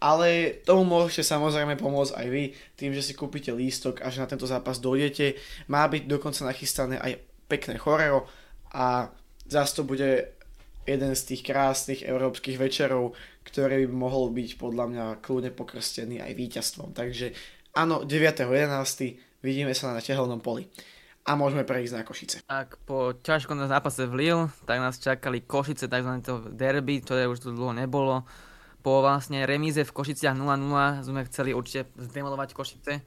ale 0.01 0.61
tomu 0.65 0.81
môžete 0.81 1.29
samozrejme 1.29 1.77
pomôcť 1.77 2.17
aj 2.17 2.27
vy 2.33 2.43
tým, 2.73 2.89
že 2.93 3.05
si 3.05 3.13
kúpite 3.13 3.53
lístok 3.53 4.01
a 4.01 4.09
na 4.13 4.29
tento 4.29 4.49
zápas 4.49 4.81
dojdete. 4.81 5.37
Má 5.69 5.85
byť 5.85 6.09
dokonca 6.09 6.41
nachystané 6.41 6.97
aj 6.97 7.21
pekné 7.45 7.77
choreo 7.77 8.25
a 8.73 9.13
zase 9.45 9.77
to 9.77 9.83
bude 9.85 10.36
jeden 10.87 11.11
z 11.13 11.21
tých 11.35 11.41
krásnych 11.43 12.01
európskych 12.07 12.55
večerov, 12.55 13.11
ktorý 13.43 13.91
by 13.91 13.95
mohol 13.95 14.31
byť 14.31 14.49
podľa 14.55 14.85
mňa 14.87 15.05
kľudne 15.19 15.51
pokrstený 15.51 16.23
aj 16.23 16.31
víťazstvom. 16.31 16.95
Takže 16.95 17.35
áno, 17.75 18.07
9.11. 18.07 19.43
vidíme 19.43 19.75
sa 19.75 19.91
na 19.91 19.99
tehelnom 19.99 20.39
poli 20.39 20.71
a 21.27 21.35
môžeme 21.35 21.67
prejsť 21.67 21.93
na 21.93 22.03
Košice. 22.07 22.37
Tak 22.47 22.79
po 22.87 23.11
ťažkom 23.11 23.59
zápase 23.67 24.07
v 24.07 24.13
Lille, 24.15 24.47
tak 24.63 24.79
nás 24.79 24.95
čakali 24.95 25.43
Košice, 25.43 25.91
tzv. 25.91 26.13
derby, 26.55 27.03
ktoré 27.03 27.27
už 27.27 27.43
tu 27.43 27.51
dlho 27.51 27.75
nebolo. 27.75 28.23
Po 28.79 29.03
vlastne 29.03 29.43
remíze 29.43 29.83
v 29.83 29.91
Košiciach 29.91 30.39
0-0 30.39 31.03
sme 31.03 31.27
chceli 31.27 31.51
určite 31.51 31.91
zdemolovať 31.99 32.55
Košice. 32.55 33.03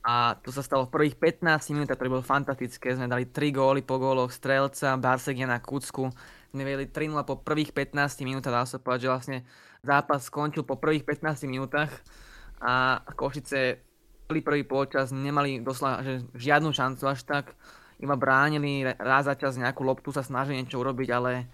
A 0.00 0.32
to 0.40 0.50
sa 0.50 0.64
stalo 0.64 0.88
v 0.88 0.96
prvých 0.96 1.14
15 1.20 1.76
minútach, 1.76 1.94
ktoré 1.94 2.10
bolo 2.10 2.24
fantastické. 2.26 2.96
Sme 2.96 3.06
dali 3.06 3.30
3 3.30 3.54
góly 3.54 3.86
po 3.86 4.00
góloch 4.00 4.34
Strelca, 4.34 4.98
Barsegiana, 4.98 5.62
Kucku 5.62 6.10
sme 6.50 6.66
vedeli 6.66 6.90
3 6.90 7.22
po 7.22 7.38
prvých 7.38 7.70
15 7.72 8.26
minútach, 8.26 8.52
dá 8.52 8.62
sa 8.66 8.82
povedať, 8.82 9.06
že 9.06 9.12
vlastne 9.12 9.38
zápas 9.86 10.26
skončil 10.26 10.66
po 10.66 10.76
prvých 10.76 11.06
15 11.06 11.46
minútach 11.46 11.90
a 12.60 13.00
Košice 13.16 13.80
celý 14.30 14.40
prvý 14.46 14.62
polčas 14.62 15.10
nemali 15.10 15.58
doslova 15.58 16.06
že 16.06 16.22
žiadnu 16.38 16.70
šancu 16.70 17.02
až 17.08 17.26
tak, 17.26 17.58
iba 18.00 18.16
bránili 18.16 18.86
raz 18.96 19.28
za 19.28 19.34
čas 19.34 19.60
nejakú 19.60 19.84
loptu, 19.84 20.14
sa 20.14 20.24
snažili 20.24 20.62
niečo 20.62 20.80
urobiť, 20.80 21.08
ale 21.12 21.32
e, 21.36 21.44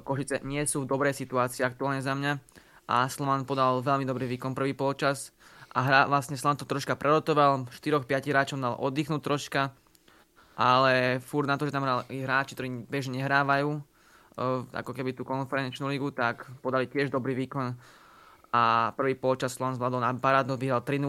Košice 0.00 0.40
nie 0.46 0.64
sú 0.64 0.84
v 0.84 0.90
dobrej 0.90 1.12
situácii 1.12 1.60
aktuálne 1.60 2.00
za 2.00 2.16
mňa. 2.16 2.40
A 2.88 3.04
Slovan 3.12 3.44
podal 3.44 3.84
veľmi 3.84 4.08
dobrý 4.08 4.24
výkon 4.32 4.56
prvý 4.56 4.72
polčas 4.72 5.36
a 5.76 5.84
hra, 5.84 6.00
vlastne 6.08 6.40
Slovan 6.40 6.56
to 6.56 6.64
troška 6.64 6.96
prerotoval, 6.96 7.68
4-5 7.68 8.32
hráčom 8.32 8.58
dal 8.64 8.80
oddychnúť 8.80 9.20
troška, 9.20 9.76
ale 10.56 11.20
furt 11.20 11.44
na 11.44 11.60
to, 11.60 11.68
že 11.68 11.74
tam 11.76 11.84
hrali 11.84 12.24
hráči, 12.24 12.56
ktorí 12.56 12.88
bežne 12.88 13.20
nehrávajú, 13.20 13.84
ako 14.70 14.94
keby 14.94 15.12
tú 15.18 15.26
konferenčnú 15.26 15.90
ligu, 15.90 16.14
tak 16.14 16.46
podali 16.62 16.86
tiež 16.86 17.10
dobrý 17.10 17.34
výkon. 17.34 17.74
a 18.48 18.94
prvý 18.96 19.12
polčas 19.12 19.52
Slovan 19.52 19.76
zvládol 19.76 20.00
na 20.00 20.14
parádno, 20.16 20.56
vyhral 20.56 20.80
3-0 20.80 21.04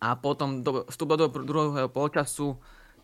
a 0.00 0.08
potom 0.16 0.60
do, 0.60 0.84
vstup 0.88 1.16
do 1.16 1.28
druhého 1.28 1.88
polčasu 1.88 2.56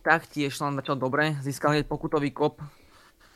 taktiež 0.06 0.54
Slovan 0.54 0.78
začal 0.78 1.02
dobre, 1.02 1.34
získal 1.42 1.74
hneď 1.74 1.90
pokutový 1.90 2.30
kop 2.30 2.62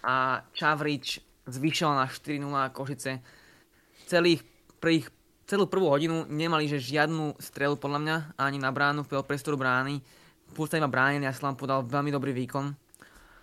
a 0.06 0.46
Čavrič 0.54 1.18
zvyšil 1.50 1.90
na 1.90 2.06
4-0 2.06 2.46
Košice. 2.70 3.18
Celých 4.06 4.46
prvých, 4.78 5.10
celú 5.50 5.66
prvú 5.66 5.90
hodinu 5.90 6.30
nemali 6.30 6.70
že 6.70 6.78
žiadnu 6.78 7.42
strelu 7.42 7.74
podľa 7.74 7.98
mňa 7.98 8.16
ani 8.38 8.62
na 8.62 8.70
bránu, 8.70 9.02
v 9.02 9.18
priestoru 9.26 9.58
brány. 9.58 9.98
Pústali 10.54 10.78
ma 10.78 10.86
bránili 10.86 11.26
a 11.26 11.34
Slovan 11.34 11.58
podal 11.58 11.82
veľmi 11.82 12.14
dobrý 12.14 12.30
výkon. 12.30 12.89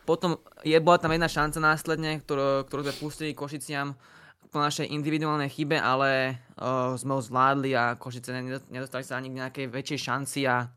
Potom 0.07 0.39
je, 0.63 0.79
bola 0.79 0.95
tam 0.95 1.11
jedna 1.11 1.27
šanca 1.27 1.59
následne, 1.59 2.23
ktorú, 2.23 2.63
ktorú 2.71 2.81
sme 2.87 2.95
pustili 2.95 3.35
Košiciam 3.35 3.91
po 4.47 4.63
našej 4.63 4.87
individuálnej 4.87 5.51
chybe, 5.51 5.75
ale 5.75 6.39
uh, 6.55 6.95
sme 6.95 7.19
ho 7.19 7.21
zvládli 7.21 7.75
a 7.75 7.99
Košice 7.99 8.31
nedostali 8.71 9.03
sa 9.03 9.19
ani 9.19 9.27
k 9.27 9.39
nejakej 9.43 9.65
väčšej 9.67 9.99
šanci 10.07 10.47
a 10.47 10.71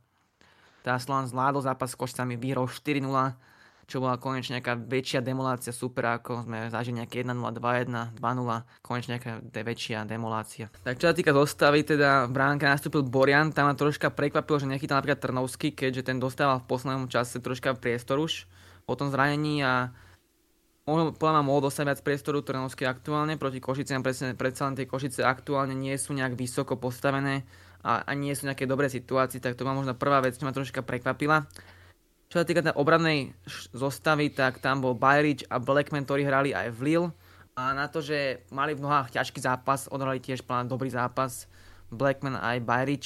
tá 0.83 0.99
Slovan 0.99 1.31
zvládol 1.31 1.63
zápas 1.63 1.95
s 1.95 1.97
Košicami, 1.97 2.35
vyhral 2.35 2.67
4-0, 2.67 3.07
čo 3.87 4.03
bola 4.03 4.19
konečne 4.19 4.59
nejaká 4.59 4.75
väčšia 4.75 5.23
demolácia 5.23 5.71
super, 5.71 6.19
ako 6.19 6.51
sme 6.51 6.67
zažili 6.67 6.99
nejaké 7.03 7.23
1-0, 7.23 7.39
2-1, 7.39 8.19
2-0, 8.19 8.83
konečne 8.83 9.11
nejaká 9.19 9.33
väčšia 9.47 10.07
demolácia. 10.11 10.67
Tak 10.83 10.99
čo 10.99 11.07
sa 11.07 11.15
týka 11.15 11.31
zostavy, 11.31 11.87
teda 11.87 12.27
v 12.27 12.35
bránke 12.35 12.67
nastúpil 12.67 13.07
Borian, 13.07 13.55
tam 13.55 13.71
ma 13.71 13.79
troška 13.79 14.11
prekvapilo, 14.11 14.59
že 14.59 14.67
nechytal 14.67 14.99
napríklad 14.99 15.23
Trnovský, 15.23 15.71
keďže 15.71 16.11
ten 16.11 16.19
dostával 16.19 16.63
v 16.63 16.71
poslednom 16.71 17.07
čase 17.07 17.39
troška 17.39 17.79
priestor 17.79 18.19
už 18.19 18.51
po 18.91 18.99
tom 18.99 19.15
zranení 19.15 19.63
a 19.63 19.95
možno, 20.83 21.15
podľa 21.15 21.39
mňa 21.39 21.47
mohol 21.47 21.71
dostať 21.71 21.85
viac 21.87 22.01
priestoru 22.03 22.43
Trnovský 22.43 22.91
aktuálne 22.91 23.39
proti 23.39 23.63
Košiciam, 23.63 24.03
predsa 24.03 24.67
len 24.67 24.75
tie 24.75 24.91
Košice 24.91 25.23
aktuálne 25.23 25.79
nie 25.79 25.95
sú 25.95 26.11
nejak 26.11 26.35
vysoko 26.35 26.75
postavené 26.75 27.47
a, 27.87 28.03
a 28.03 28.11
nie 28.19 28.35
sú 28.35 28.51
nejaké 28.51 28.67
dobré 28.67 28.91
situácii, 28.91 29.39
tak 29.39 29.55
to 29.55 29.63
má 29.63 29.71
možno 29.71 29.95
prvá 29.95 30.19
vec, 30.19 30.35
čo 30.35 30.43
ma 30.43 30.51
troška 30.51 30.83
prekvapila. 30.83 31.47
Čo 32.27 32.43
sa 32.43 32.47
týka 32.47 32.67
tej 32.67 32.75
obradnej 32.75 33.31
zostavy, 33.71 34.35
tak 34.35 34.59
tam 34.59 34.83
bol 34.83 34.99
Bajrič 34.99 35.47
a 35.47 35.63
Blackman, 35.63 36.03
ktorí 36.03 36.27
hrali 36.27 36.51
aj 36.51 36.75
v 36.75 36.81
Lille 36.83 37.09
a 37.55 37.71
na 37.71 37.87
to, 37.87 38.03
že 38.03 38.43
mali 38.51 38.75
v 38.75 38.83
nohách 38.83 39.15
ťažký 39.15 39.39
zápas, 39.39 39.87
odohrali 39.87 40.19
tiež 40.19 40.43
plán 40.43 40.67
dobrý 40.67 40.91
zápas 40.91 41.47
Blackman 41.95 42.39
aj 42.39 42.59
Bajrič. 42.67 43.05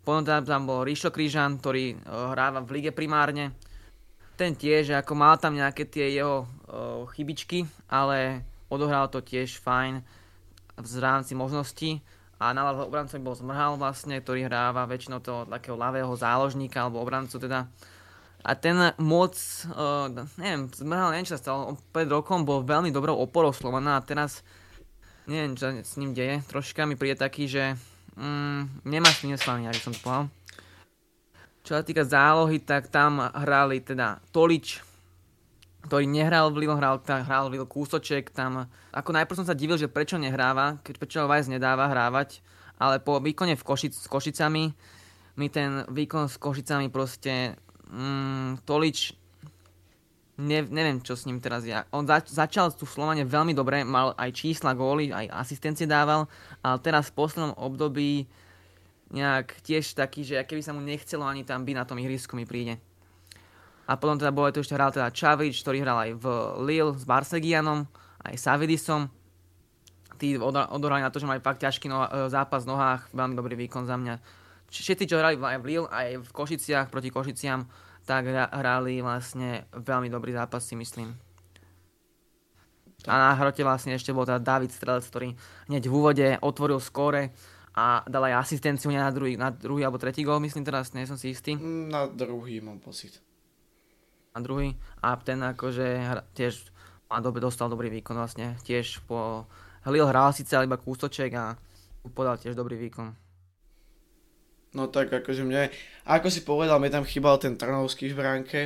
Potom 0.00 0.24
tam 0.24 0.64
bol 0.64 0.84
Rišo 0.84 1.12
Krížan, 1.12 1.60
ktorý 1.60 1.92
uh, 1.92 2.32
hráva 2.32 2.64
v 2.64 2.80
lige 2.80 2.92
primárne 2.92 3.52
ten 4.40 4.56
tiež, 4.56 4.96
ako 4.96 5.12
mal 5.12 5.36
tam 5.36 5.52
nejaké 5.52 5.84
tie 5.84 6.16
jeho 6.16 6.48
uh, 6.48 7.04
chybičky, 7.12 7.68
ale 7.92 8.40
odohral 8.72 9.12
to 9.12 9.20
tiež 9.20 9.60
fajn 9.60 10.00
v 10.80 10.96
rámci 10.96 11.36
možností 11.36 12.00
a 12.40 12.56
na 12.56 12.72
obrancovi 12.72 13.20
bol 13.20 13.36
Zmrhal 13.36 13.76
vlastne, 13.76 14.16
ktorý 14.16 14.48
hráva 14.48 14.88
väčšinou 14.88 15.20
toho 15.20 15.44
takého 15.44 15.76
ľavého 15.76 16.08
záložníka 16.16 16.80
alebo 16.80 17.04
obrancu 17.04 17.36
teda. 17.36 17.68
A 18.40 18.56
ten 18.56 18.96
moc, 18.96 19.36
uh, 19.68 20.08
neviem, 20.40 20.72
Zmrhal, 20.72 21.12
neviem 21.12 21.28
čo 21.28 21.36
sa 21.36 21.44
stalo, 21.44 21.76
pred 21.92 22.08
rokom 22.08 22.48
bol 22.48 22.64
veľmi 22.64 22.88
dobrou 22.88 23.20
oporou 23.20 23.52
Slovana 23.52 24.00
a 24.00 24.04
teraz 24.08 24.40
neviem, 25.28 25.52
čo 25.52 25.68
s 25.84 26.00
ním 26.00 26.16
deje. 26.16 26.40
Troška 26.48 26.88
mi 26.88 26.96
príde 26.96 27.20
taký, 27.20 27.44
že 27.44 27.76
mm, 28.16 28.88
nemá 28.88 29.12
smysl, 29.12 29.60
aby 29.68 29.76
som 29.76 29.92
to 29.92 30.00
povedal. 30.00 30.32
Čo 31.60 31.76
sa 31.76 31.82
týka 31.84 32.02
zálohy, 32.02 32.60
tak 32.60 32.88
tam 32.88 33.20
hrali 33.20 33.84
teda 33.84 34.20
Tolič, 34.32 34.80
ktorý 35.84 36.04
nehral 36.08 36.52
v 36.52 36.64
Lille, 36.64 36.76
hral, 36.76 37.00
hral 37.04 37.48
v 37.48 37.52
Lille 37.56 37.68
kúsoček. 37.68 38.32
Tam, 38.32 38.68
ako 38.92 39.10
najprv 39.12 39.38
som 39.38 39.48
sa 39.48 39.56
divil, 39.56 39.76
že 39.76 39.92
prečo 39.92 40.16
nehráva, 40.16 40.80
keď 40.80 40.94
prečo 40.96 41.28
Vajs 41.28 41.52
nedáva 41.52 41.88
hrávať, 41.92 42.40
ale 42.80 42.96
po 43.00 43.20
výkone 43.20 43.56
v 43.56 43.66
Košic, 43.66 43.92
s 43.92 44.08
Košicami 44.08 44.72
mi 45.36 45.46
ten 45.52 45.84
výkon 45.88 46.28
s 46.28 46.40
Košicami 46.40 46.88
proste 46.88 47.56
mm, 47.92 48.64
Tolič 48.64 49.20
ne, 50.40 50.64
neviem, 50.64 50.98
čo 51.04 51.12
s 51.14 51.28
ním 51.28 51.38
teraz 51.38 51.68
je. 51.68 51.76
On 51.92 52.02
zač- 52.08 52.32
začal 52.32 52.72
tu 52.72 52.88
v 52.88 52.94
Slovane 52.96 53.22
veľmi 53.28 53.52
dobre, 53.52 53.84
mal 53.84 54.16
aj 54.16 54.32
čísla 54.32 54.72
góly, 54.72 55.12
aj 55.12 55.28
asistencie 55.28 55.84
dával, 55.84 56.26
ale 56.64 56.80
teraz 56.80 57.12
v 57.12 57.16
poslednom 57.20 57.52
období 57.60 58.24
nejak 59.10 59.58
tiež 59.66 59.98
taký, 59.98 60.22
že 60.22 60.42
keby 60.46 60.62
sa 60.62 60.70
mu 60.74 60.80
nechcelo 60.80 61.26
ani 61.26 61.42
tam 61.42 61.66
byť 61.66 61.76
na 61.76 61.84
tom 61.84 61.98
ihrisku 61.98 62.38
mi 62.38 62.46
príde. 62.46 62.78
A 63.90 63.98
potom 63.98 64.14
teda 64.14 64.30
bolo 64.30 64.54
tu 64.54 64.62
ešte 64.62 64.78
hral 64.78 64.94
teda 64.94 65.10
Čavič, 65.10 65.66
ktorý 65.66 65.82
hral 65.82 65.98
aj 65.98 66.10
v 66.14 66.24
Lille 66.62 66.94
s 66.94 67.02
Barsegianom, 67.02 67.90
aj 68.22 68.38
Savidisom. 68.38 69.10
Tí 70.14 70.38
odohrali 70.38 71.02
na 71.02 71.10
to, 71.10 71.18
že 71.18 71.26
mali 71.26 71.42
fakt 71.42 71.58
ťažký 71.58 71.90
no- 71.90 72.06
zápas 72.30 72.62
v 72.62 72.70
nohách, 72.70 73.10
veľmi 73.10 73.34
dobrý 73.34 73.58
výkon 73.66 73.90
za 73.90 73.98
mňa. 73.98 74.14
Všetci, 74.70 75.10
čo 75.10 75.18
hrali 75.18 75.34
aj 75.34 75.58
v 75.58 75.66
Lille, 75.66 75.90
aj 75.90 76.22
v 76.22 76.30
Košiciach 76.30 76.86
proti 76.86 77.10
Košiciam, 77.10 77.66
tak 78.06 78.30
hrali 78.30 79.02
vlastne 79.02 79.66
veľmi 79.74 80.06
dobrý 80.06 80.38
zápas 80.38 80.62
si 80.62 80.78
myslím. 80.78 81.10
A 83.08 83.16
na 83.16 83.32
hrote 83.32 83.64
vlastne 83.64 83.96
ešte 83.96 84.12
bol 84.12 84.28
teda 84.28 84.38
David 84.38 84.70
Strelec, 84.70 85.08
ktorý 85.08 85.32
hneď 85.72 85.88
v 85.88 85.94
úvode 85.96 86.26
otvoril 86.44 86.78
skóre 86.84 87.32
a 87.80 88.04
dal 88.04 88.28
aj 88.28 88.44
asistenciu 88.44 88.92
na 88.92 89.08
druhý, 89.08 89.40
na 89.40 89.48
druhý 89.48 89.88
alebo 89.88 89.96
tretí 89.96 90.20
gól, 90.20 90.36
myslím 90.44 90.68
teraz, 90.68 90.92
nie 90.92 91.08
som 91.08 91.16
si 91.16 91.32
istý. 91.32 91.56
Na 91.88 92.04
druhý 92.04 92.60
mám 92.60 92.76
pocit. 92.76 93.16
Na 94.36 94.44
druhý. 94.44 94.76
A 95.00 95.16
ten 95.16 95.40
akože 95.40 96.04
tiež 96.36 96.68
má 97.08 97.24
dobe, 97.24 97.40
dostal 97.40 97.72
dobrý 97.72 97.88
výkon 97.88 98.20
vlastne. 98.20 98.60
Tiež 98.60 99.00
po 99.08 99.48
Hlil 99.80 100.04
hral 100.04 100.36
síce 100.36 100.52
iba 100.60 100.76
kústoček 100.76 101.32
a 101.40 101.56
podal 102.12 102.36
tiež 102.36 102.52
dobrý 102.52 102.76
výkon. 102.76 103.16
No 104.76 104.86
tak 104.92 105.08
akože 105.08 105.42
mne, 105.42 105.72
ako 106.04 106.28
si 106.28 106.44
povedal, 106.44 106.76
mi 106.78 106.92
tam 106.92 107.08
chýbal 107.08 107.40
ten 107.40 107.56
Trnovský 107.56 108.12
v 108.12 108.18
bránke 108.20 108.60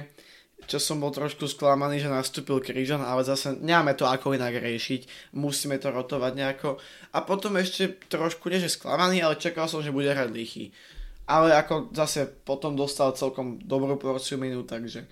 čo 0.66 0.79
som 0.83 1.00
bol 1.00 1.14
trošku 1.14 1.46
sklamaný, 1.46 2.00
že 2.00 2.12
nastúpil 2.12 2.61
Križan, 2.61 3.05
ale 3.05 3.24
zase 3.24 3.57
nemáme 3.57 3.94
to 3.94 4.09
ako 4.09 4.35
inak 4.35 4.57
riešiť, 4.57 5.33
musíme 5.37 5.77
to 5.79 5.92
rotovať 5.92 6.33
nejako. 6.35 6.81
A 7.14 7.22
potom 7.22 7.57
ešte 7.61 7.96
trošku, 8.09 8.48
nie 8.48 8.61
že 8.61 8.72
sklamaný, 8.72 9.20
ale 9.20 9.40
čakal 9.40 9.68
som, 9.68 9.85
že 9.85 9.94
bude 9.94 10.11
hrať 10.11 10.31
Lichy. 10.33 10.72
Ale 11.24 11.57
ako 11.57 11.94
zase 11.96 12.29
potom 12.44 12.77
dostal 12.77 13.16
celkom 13.16 13.57
dobrú 13.61 13.96
porciu 13.96 14.37
minút, 14.37 14.68
takže 14.68 15.09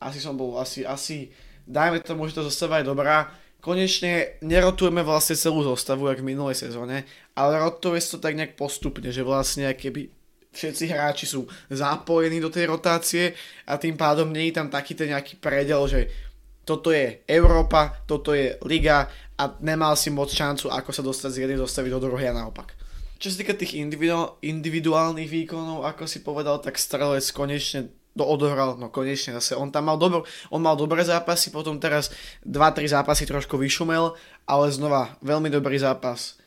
asi 0.00 0.18
som 0.20 0.36
bol, 0.36 0.56
asi, 0.56 0.84
asi 0.88 1.28
dajme 1.68 2.00
tomu, 2.00 2.24
že 2.28 2.40
to 2.40 2.48
zostava 2.48 2.80
je 2.80 2.88
dobrá. 2.88 3.28
Konečne 3.60 4.40
nerotujeme 4.40 5.04
vlastne 5.04 5.36
celú 5.36 5.60
zostavu, 5.60 6.08
jak 6.08 6.24
v 6.24 6.32
minulej 6.32 6.56
sezóne, 6.56 7.04
ale 7.36 7.60
rotuje 7.60 8.00
sa 8.00 8.16
to 8.16 8.24
tak 8.24 8.32
nejak 8.32 8.56
postupne, 8.56 9.12
že 9.12 9.20
vlastne 9.20 9.68
keby 9.68 10.19
všetci 10.50 10.84
hráči 10.90 11.26
sú 11.30 11.46
zapojení 11.70 12.42
do 12.42 12.50
tej 12.50 12.70
rotácie 12.70 13.34
a 13.66 13.78
tým 13.78 13.94
pádom 13.94 14.30
nie 14.34 14.50
je 14.50 14.58
tam 14.58 14.68
taký 14.68 14.98
ten 14.98 15.14
nejaký 15.14 15.38
predel, 15.38 15.86
že 15.86 16.10
toto 16.66 16.94
je 16.94 17.22
Európa, 17.26 18.02
toto 18.06 18.34
je 18.34 18.54
Liga 18.66 19.10
a 19.38 19.42
nemal 19.62 19.94
si 19.98 20.10
moc 20.10 20.30
šancu, 20.30 20.70
ako 20.70 20.90
sa 20.90 21.02
dostať 21.02 21.30
z 21.32 21.40
jednej 21.46 21.58
zostavy 21.58 21.88
do 21.88 22.02
druhej 22.02 22.30
a 22.30 22.36
naopak. 22.36 22.76
Čo 23.20 23.32
sa 23.32 23.44
týka 23.44 23.52
tých 23.52 23.76
individuál, 23.76 24.40
individuálnych 24.40 25.28
výkonov, 25.28 25.84
ako 25.84 26.08
si 26.08 26.24
povedal, 26.24 26.56
tak 26.62 26.80
Strelec 26.80 27.26
konečne 27.36 27.92
to 28.16 28.24
odohral, 28.26 28.74
no 28.80 28.90
konečne 28.90 29.38
zase, 29.38 29.54
on 29.54 29.70
tam 29.70 29.86
mal, 29.86 29.96
dobro, 29.96 30.26
on 30.50 30.60
mal 30.60 30.74
dobré 30.74 31.04
zápasy, 31.06 31.54
potom 31.54 31.78
teraz 31.78 32.10
2-3 32.42 32.90
zápasy 32.90 33.24
trošku 33.28 33.54
vyšumel, 33.60 34.18
ale 34.48 34.66
znova 34.72 35.14
veľmi 35.22 35.48
dobrý 35.52 35.78
zápas 35.78 36.39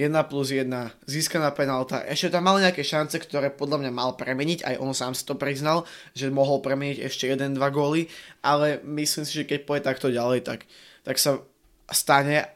1 0.00 0.08
plus 0.24 0.48
1, 0.56 0.72
získaná 1.04 1.52
penálta. 1.52 2.00
Ešte 2.08 2.32
tam 2.32 2.48
mal 2.48 2.56
nejaké 2.56 2.80
šance, 2.80 3.12
ktoré 3.20 3.52
podľa 3.52 3.84
mňa 3.84 3.92
mal 3.92 4.16
premeniť, 4.16 4.64
aj 4.64 4.76
on 4.80 4.96
sám 4.96 5.12
si 5.12 5.28
to 5.28 5.36
priznal, 5.36 5.84
že 6.16 6.32
mohol 6.32 6.64
premeniť 6.64 7.04
ešte 7.04 7.28
1-2 7.28 7.60
góly, 7.68 8.08
ale 8.40 8.80
myslím 8.88 9.28
si, 9.28 9.44
že 9.44 9.44
keď 9.44 9.68
pôjde 9.68 9.84
takto 9.84 10.08
ďalej, 10.08 10.48
tak, 10.48 10.64
tak 11.04 11.20
sa 11.20 11.44
stane, 11.92 12.48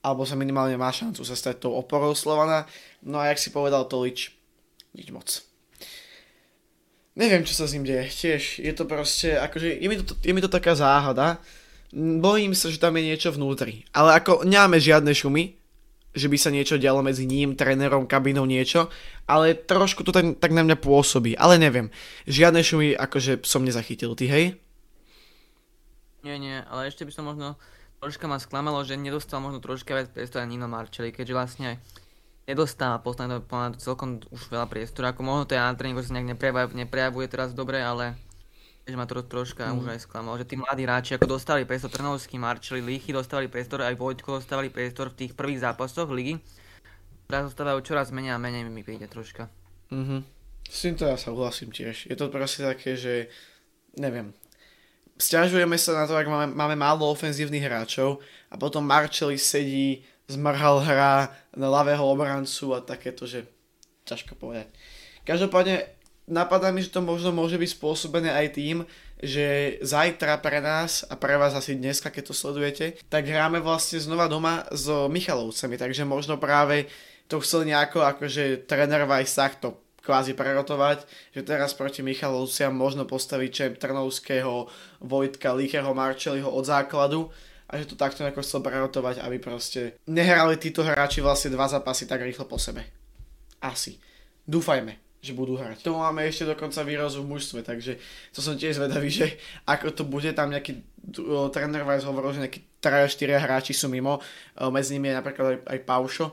alebo 0.00 0.24
sa 0.24 0.32
minimálne 0.32 0.80
má 0.80 0.88
šancu 0.88 1.28
sa 1.28 1.36
stať 1.36 1.68
tou 1.68 1.76
oporou 1.76 2.16
Slovana. 2.16 2.64
No 3.04 3.20
a 3.20 3.28
jak 3.28 3.42
si 3.42 3.52
povedal 3.52 3.84
Tolič, 3.84 4.32
nič 4.96 5.12
moc. 5.12 5.28
Neviem, 7.18 7.42
čo 7.44 7.52
sa 7.52 7.66
s 7.66 7.74
ním 7.74 7.84
deje. 7.84 8.08
Tiež 8.08 8.62
je 8.62 8.72
to 8.72 8.86
proste, 8.86 9.34
akože 9.36 9.76
je 9.76 9.88
mi 9.90 9.96
to, 9.98 10.14
je 10.22 10.32
mi 10.32 10.40
to 10.40 10.48
taká 10.48 10.78
záhada. 10.78 11.42
Bojím 11.92 12.54
sa, 12.54 12.70
že 12.70 12.78
tam 12.78 12.94
je 12.94 13.10
niečo 13.10 13.34
vnútri. 13.34 13.82
Ale 13.90 14.14
ako 14.22 14.46
nemáme 14.46 14.78
žiadne 14.78 15.10
šumy, 15.10 15.57
že 16.18 16.28
by 16.28 16.36
sa 16.36 16.50
niečo 16.50 16.76
dialo 16.76 17.00
medzi 17.00 17.24
ním, 17.24 17.54
trénerom, 17.54 18.10
kabinou, 18.10 18.44
niečo, 18.44 18.90
ale 19.30 19.54
trošku 19.54 20.02
to 20.02 20.10
tak, 20.10 20.36
tak 20.42 20.50
na 20.50 20.66
mňa 20.66 20.76
pôsobí, 20.82 21.38
ale 21.38 21.56
neviem. 21.56 21.94
Žiadne 22.26 22.60
šumy 22.60 22.98
akože 22.98 23.46
som 23.46 23.62
nezachytil, 23.62 24.18
ty 24.18 24.26
hej? 24.26 24.44
Nie, 26.26 26.36
nie, 26.42 26.58
ale 26.66 26.90
ešte 26.90 27.06
by 27.06 27.12
som 27.14 27.24
možno, 27.30 27.54
troška 28.02 28.26
ma 28.26 28.42
sklamalo, 28.42 28.82
že 28.82 28.98
nedostal 28.98 29.38
možno 29.38 29.62
troška 29.62 29.94
viac 29.94 30.10
priestora 30.10 30.44
Nino 30.44 30.66
Marčeli, 30.66 31.14
keďže 31.14 31.34
vlastne 31.38 31.78
nedostáva 32.50 32.98
posledné 32.98 33.44
celkom 33.78 34.24
už 34.32 34.50
veľa 34.50 34.66
priestoru, 34.66 35.12
ako 35.12 35.20
možno 35.22 35.44
to 35.46 35.54
je 35.54 35.62
na 35.62 35.76
tréningu 35.76 36.00
sa 36.00 36.16
nejak 36.16 36.34
neprejavuje, 36.34 36.74
neprejavuje 36.74 37.26
teraz 37.28 37.52
dobre, 37.52 37.78
ale 37.78 38.16
že 38.88 38.96
ma 38.96 39.04
to 39.04 39.20
troška 39.20 39.68
mm. 39.68 39.84
už 39.84 39.86
aj 39.92 40.00
sklamalo, 40.08 40.40
že 40.40 40.48
tí 40.48 40.56
mladí 40.56 40.88
hráči 40.88 41.20
ako 41.20 41.36
dostali 41.36 41.68
priestor, 41.68 41.92
Trnovský, 41.92 42.40
Marčeli, 42.40 42.80
Lichy 42.80 43.12
dostali 43.12 43.46
priestor, 43.46 43.84
aj 43.84 44.00
Vojtko 44.00 44.40
dostávali 44.40 44.72
priestor 44.72 45.12
v 45.12 45.24
tých 45.24 45.32
prvých 45.36 45.60
zápasoch 45.60 46.08
ligy, 46.08 46.40
Teraz 47.28 47.52
zostávajú 47.52 47.84
čoraz 47.84 48.08
menej 48.08 48.32
a 48.32 48.40
menej 48.40 48.64
mi 48.72 48.80
príde 48.80 49.04
troška. 49.04 49.52
Mhm. 49.92 50.24
S 50.64 50.80
týmto 50.80 51.04
ja 51.04 51.20
súhlasím 51.20 51.68
tiež. 51.68 52.08
Je 52.08 52.16
to 52.16 52.32
proste 52.32 52.64
také, 52.64 52.96
že 52.96 53.28
neviem. 54.00 54.32
Sťažujeme 55.20 55.76
sa 55.76 55.92
na 55.92 56.04
to, 56.08 56.16
ak 56.16 56.24
máme, 56.24 56.48
máme 56.56 56.76
málo 56.80 57.04
ofenzívnych 57.12 57.60
hráčov 57.60 58.24
a 58.48 58.56
potom 58.56 58.80
Marcelli 58.80 59.36
sedí, 59.36 60.08
zmrhal 60.28 60.84
hra 60.84 61.32
na 61.52 61.68
ľavého 61.68 62.04
obrancu 62.04 62.72
a 62.72 62.84
takéto, 62.84 63.28
že 63.28 63.44
ťažko 64.08 64.36
povedať. 64.36 64.72
Každopádne 65.28 65.97
napadá 66.28 66.70
mi, 66.70 66.84
že 66.84 66.92
to 66.92 67.00
možno 67.00 67.32
môže 67.32 67.56
byť 67.56 67.70
spôsobené 67.74 68.30
aj 68.30 68.46
tým, 68.54 68.76
že 69.18 69.78
zajtra 69.82 70.38
pre 70.38 70.62
nás 70.62 71.02
a 71.08 71.18
pre 71.18 71.34
vás 71.34 71.56
asi 71.56 71.74
dneska, 71.74 72.12
keď 72.12 72.30
to 72.30 72.34
sledujete, 72.36 72.86
tak 73.10 73.26
hráme 73.26 73.58
vlastne 73.58 73.98
znova 73.98 74.30
doma 74.30 74.62
s 74.70 74.86
Michalovcami, 74.86 75.74
takže 75.74 76.06
možno 76.06 76.38
práve 76.38 76.86
to 77.26 77.42
chcel 77.42 77.66
nejako 77.66 78.06
akože 78.06 78.68
tréner 78.68 79.04
Vajsach 79.04 79.58
to 79.58 79.80
kvázi 80.00 80.32
prerotovať, 80.32 81.04
že 81.36 81.44
teraz 81.44 81.76
proti 81.76 82.00
Michalovciam 82.00 82.72
možno 82.72 83.04
postaviť 83.04 83.50
Čem 83.52 83.72
Trnovského, 83.76 84.64
Vojtka, 85.04 85.52
Lícheho, 85.52 85.92
Marčeliho 85.92 86.48
od 86.48 86.64
základu 86.64 87.28
a 87.68 87.76
že 87.76 87.92
to 87.92 88.00
takto 88.00 88.24
nejako 88.24 88.40
chcel 88.40 88.64
prerotovať, 88.64 89.20
aby 89.20 89.36
proste 89.36 90.00
nehrali 90.08 90.56
títo 90.56 90.80
hráči 90.80 91.20
vlastne 91.20 91.52
dva 91.52 91.68
zápasy 91.68 92.08
tak 92.08 92.24
rýchlo 92.24 92.48
po 92.48 92.56
sebe. 92.56 92.88
Asi. 93.60 94.00
Dúfajme, 94.48 95.07
že 95.28 95.36
budú 95.36 95.60
hrať. 95.60 95.84
To 95.84 96.00
máme 96.00 96.24
ešte 96.24 96.48
dokonca 96.48 96.80
výrazu 96.80 97.20
v 97.20 97.36
mužstve, 97.36 97.60
takže 97.60 98.00
to 98.32 98.40
som 98.40 98.56
tiež 98.56 98.80
zvedavý, 98.80 99.12
že 99.12 99.36
ako 99.68 99.92
to 99.92 100.02
bude, 100.08 100.32
tam 100.32 100.48
nejaký 100.48 100.80
uh, 101.20 101.52
tréner 101.52 101.84
Weiss 101.84 102.08
hovoril, 102.08 102.32
že 102.32 102.42
nejakí 102.48 102.60
3-4 102.80 103.44
hráči 103.44 103.72
sú 103.76 103.92
mimo, 103.92 104.18
uh, 104.18 104.72
medzi 104.72 104.96
nimi 104.96 105.12
je 105.12 105.18
napríklad 105.20 105.46
aj, 105.52 105.58
aj 105.68 105.78
Paušo, 105.84 106.26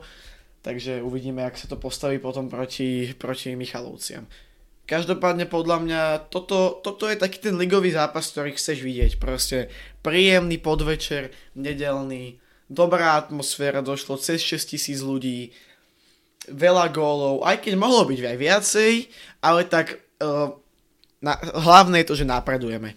takže 0.64 1.04
uvidíme, 1.04 1.44
ak 1.44 1.60
sa 1.60 1.68
to 1.68 1.76
postaví 1.76 2.16
potom 2.16 2.48
proti, 2.48 3.12
proti 3.14 3.52
Michalovciam. 3.52 4.24
Každopádne 4.86 5.50
podľa 5.50 5.78
mňa 5.82 6.02
toto, 6.30 6.78
toto 6.78 7.10
je 7.10 7.18
taký 7.18 7.42
ten 7.42 7.58
ligový 7.58 7.90
zápas, 7.90 8.30
ktorý 8.30 8.54
chceš 8.54 8.86
vidieť. 8.86 9.18
Proste 9.18 9.66
príjemný 10.06 10.62
podvečer, 10.62 11.34
nedelný, 11.58 12.38
dobrá 12.70 13.18
atmosféra, 13.18 13.82
došlo 13.82 14.14
cez 14.14 14.38
6 14.46 14.78
tisíc 14.78 15.02
ľudí, 15.02 15.50
veľa 16.46 16.92
gólov, 16.92 17.42
aj 17.42 17.64
keď 17.64 17.74
mohlo 17.74 18.06
byť 18.06 18.20
aj 18.22 18.36
viacej, 18.38 18.92
ale 19.42 19.60
tak 19.66 19.98
uh, 20.22 20.52
na, 21.24 21.34
hlavné 21.40 22.04
je 22.04 22.08
to, 22.12 22.14
že 22.22 22.28
napredujeme 22.28 22.94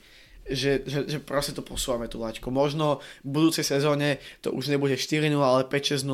že, 0.50 0.82
že, 0.90 1.00
že 1.06 1.18
proste 1.22 1.54
to 1.54 1.62
posúvame 1.62 2.10
tú 2.10 2.18
laťku. 2.18 2.50
Možno 2.50 3.06
v 3.22 3.30
budúcej 3.38 3.62
sezóne 3.62 4.18
to 4.42 4.50
už 4.50 4.74
nebude 4.74 4.98
4-0, 4.98 5.30
ale 5.38 5.70
5-6-0. 5.70 6.10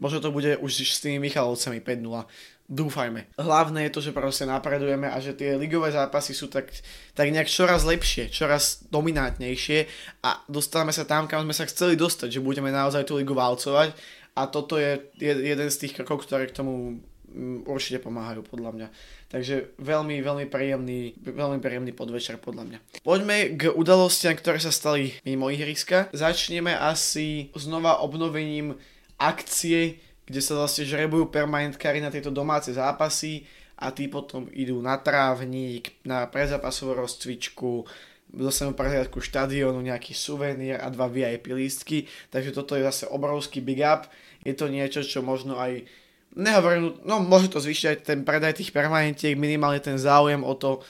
Možno 0.00 0.18
to 0.24 0.32
bude 0.32 0.56
už 0.58 0.72
s 0.72 1.04
tými 1.04 1.20
Michalovcami 1.20 1.84
5-0. 1.84 2.24
Dúfajme. 2.64 3.36
Hlavné 3.36 3.86
je 3.86 3.92
to, 3.92 4.00
že 4.00 4.16
proste 4.16 4.48
napredujeme 4.48 5.04
a 5.04 5.20
že 5.20 5.36
tie 5.36 5.52
ligové 5.60 5.92
zápasy 5.92 6.32
sú 6.32 6.48
tak, 6.48 6.72
tak 7.12 7.28
nejak 7.28 7.44
čoraz 7.44 7.84
lepšie, 7.84 8.32
čoraz 8.32 8.88
dominantnejšie 8.88 9.84
a 10.24 10.40
dostávame 10.48 10.88
sa 10.96 11.04
tam, 11.04 11.28
kam 11.28 11.44
sme 11.44 11.52
sa 11.52 11.68
chceli 11.68 11.92
dostať, 11.92 12.32
že 12.32 12.40
budeme 12.40 12.72
naozaj 12.72 13.04
tú 13.04 13.20
ligu 13.20 13.36
valcovať 13.36 13.92
a 14.34 14.50
toto 14.50 14.76
je 14.76 14.98
jeden 15.18 15.68
z 15.70 15.76
tých 15.78 15.94
krokov, 15.94 16.26
ktoré 16.26 16.50
k 16.50 16.58
tomu 16.58 16.98
mm, 17.30 17.70
určite 17.70 18.02
pomáhajú 18.02 18.42
podľa 18.42 18.70
mňa. 18.74 18.88
Takže 19.30 19.78
veľmi, 19.78 20.18
veľmi 20.22 20.46
príjemný, 20.50 21.14
veľmi 21.22 21.58
príjemný 21.62 21.94
podvečer 21.94 22.42
podľa 22.42 22.64
mňa. 22.66 22.78
Poďme 23.06 23.54
k 23.54 23.70
udalostiam, 23.70 24.34
ktoré 24.34 24.58
sa 24.58 24.74
stali 24.74 25.14
mimo 25.22 25.50
ihriska. 25.50 26.10
Začneme 26.10 26.74
asi 26.74 27.54
znova 27.54 28.02
obnovením 28.02 28.74
akcie, 29.18 30.02
kde 30.26 30.40
sa 30.42 30.58
vlastne 30.58 30.88
žrebujú 30.88 31.30
permanentkári 31.30 32.02
na 32.02 32.10
tieto 32.10 32.34
domáce 32.34 32.74
zápasy 32.74 33.46
a 33.78 33.90
tí 33.90 34.06
potom 34.06 34.46
idú 34.54 34.78
na 34.78 34.98
trávnik, 34.98 35.98
na 36.06 36.26
prezápasovú 36.30 36.94
rozcvičku, 36.94 37.86
dostanú 38.34 38.74
prehliadku 38.74 39.22
štadiónu, 39.22 39.78
nejaký 39.80 40.12
suvenír 40.12 40.82
a 40.82 40.90
dva 40.90 41.06
VIP 41.06 41.54
lístky, 41.54 42.10
takže 42.28 42.50
toto 42.50 42.74
je 42.74 42.82
zase 42.84 43.06
obrovský 43.06 43.62
big 43.62 43.80
up. 43.80 44.10
Je 44.42 44.52
to 44.52 44.68
niečo, 44.68 45.00
čo 45.06 45.24
možno 45.24 45.56
aj 45.56 45.86
nehovorím, 46.34 46.98
no 47.06 47.22
môže 47.22 47.48
to 47.48 47.62
zvýšiť 47.62 47.86
aj 47.86 47.98
ten 48.02 48.20
predaj 48.26 48.58
tých 48.58 48.74
permanentiek, 48.74 49.38
minimálne 49.38 49.78
ten 49.78 49.96
záujem 49.96 50.42
o 50.42 50.52
to, 50.58 50.82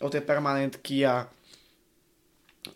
o 0.00 0.08
tie 0.08 0.24
permanentky 0.24 1.04
a 1.04 1.28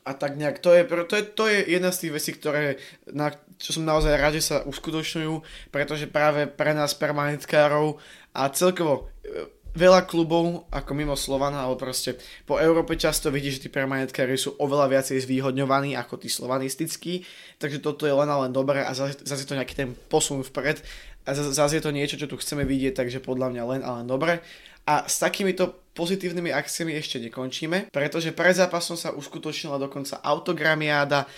a 0.07 0.15
tak 0.15 0.39
nejak, 0.39 0.63
to 0.63 0.71
je, 0.71 0.87
to 0.87 1.15
je, 1.19 1.25
to 1.35 1.45
je 1.51 1.59
jedna 1.75 1.91
z 1.91 2.07
tých 2.07 2.13
vecí, 2.15 2.31
ktoré, 2.39 2.79
na, 3.11 3.35
čo 3.59 3.75
som 3.75 3.83
naozaj 3.83 4.15
rád, 4.15 4.39
že 4.39 4.47
sa 4.47 4.57
uskutočňujú, 4.63 5.35
pretože 5.75 6.07
práve 6.07 6.47
pre 6.47 6.71
nás 6.73 6.95
permanentkárov 6.95 7.99
a 8.31 8.47
celkovo 8.55 9.11
e, 9.27 9.51
veľa 9.75 10.07
klubov 10.07 10.67
ako 10.71 10.91
mimo 10.95 11.15
Slovana, 11.15 11.63
ale 11.67 11.79
proste 11.79 12.19
po 12.43 12.59
Európe 12.59 12.99
často 12.99 13.31
vidíš, 13.31 13.61
že 13.61 13.63
tí 13.67 13.71
permanentkári 13.71 14.35
sú 14.35 14.59
oveľa 14.59 14.91
viacej 14.91 15.23
zvýhodňovaní 15.23 15.95
ako 15.95 16.21
tí 16.21 16.29
slovanistickí, 16.31 17.23
takže 17.63 17.79
toto 17.79 18.07
je 18.07 18.15
len 18.15 18.31
a 18.31 18.37
len 18.47 18.53
dobré 18.53 18.83
a 18.83 18.91
zase, 18.95 19.23
zase 19.23 19.47
to 19.47 19.55
nejaký 19.55 19.75
ten 19.79 19.91
posun 20.11 20.43
vpred 20.43 20.83
a 21.27 21.31
zase 21.37 21.79
je 21.79 21.85
to 21.85 21.95
niečo, 21.95 22.19
čo 22.19 22.27
tu 22.27 22.35
chceme 22.41 22.67
vidieť, 22.67 22.97
takže 22.97 23.23
podľa 23.23 23.53
mňa 23.55 23.63
len 23.77 23.81
a 23.85 23.91
len 24.01 24.07
dobre. 24.09 24.41
A 24.89 25.07
s 25.07 25.23
takýmito 25.23 25.93
pozitívnymi 25.95 26.51
akciami 26.51 26.97
ešte 26.97 27.21
nekončíme, 27.21 27.93
pretože 27.93 28.33
pred 28.33 28.57
zápasom 28.57 28.97
sa 28.97 29.13
uskutočnila 29.13 29.77
dokonca 29.77 30.19
autogramiáda 30.25 31.29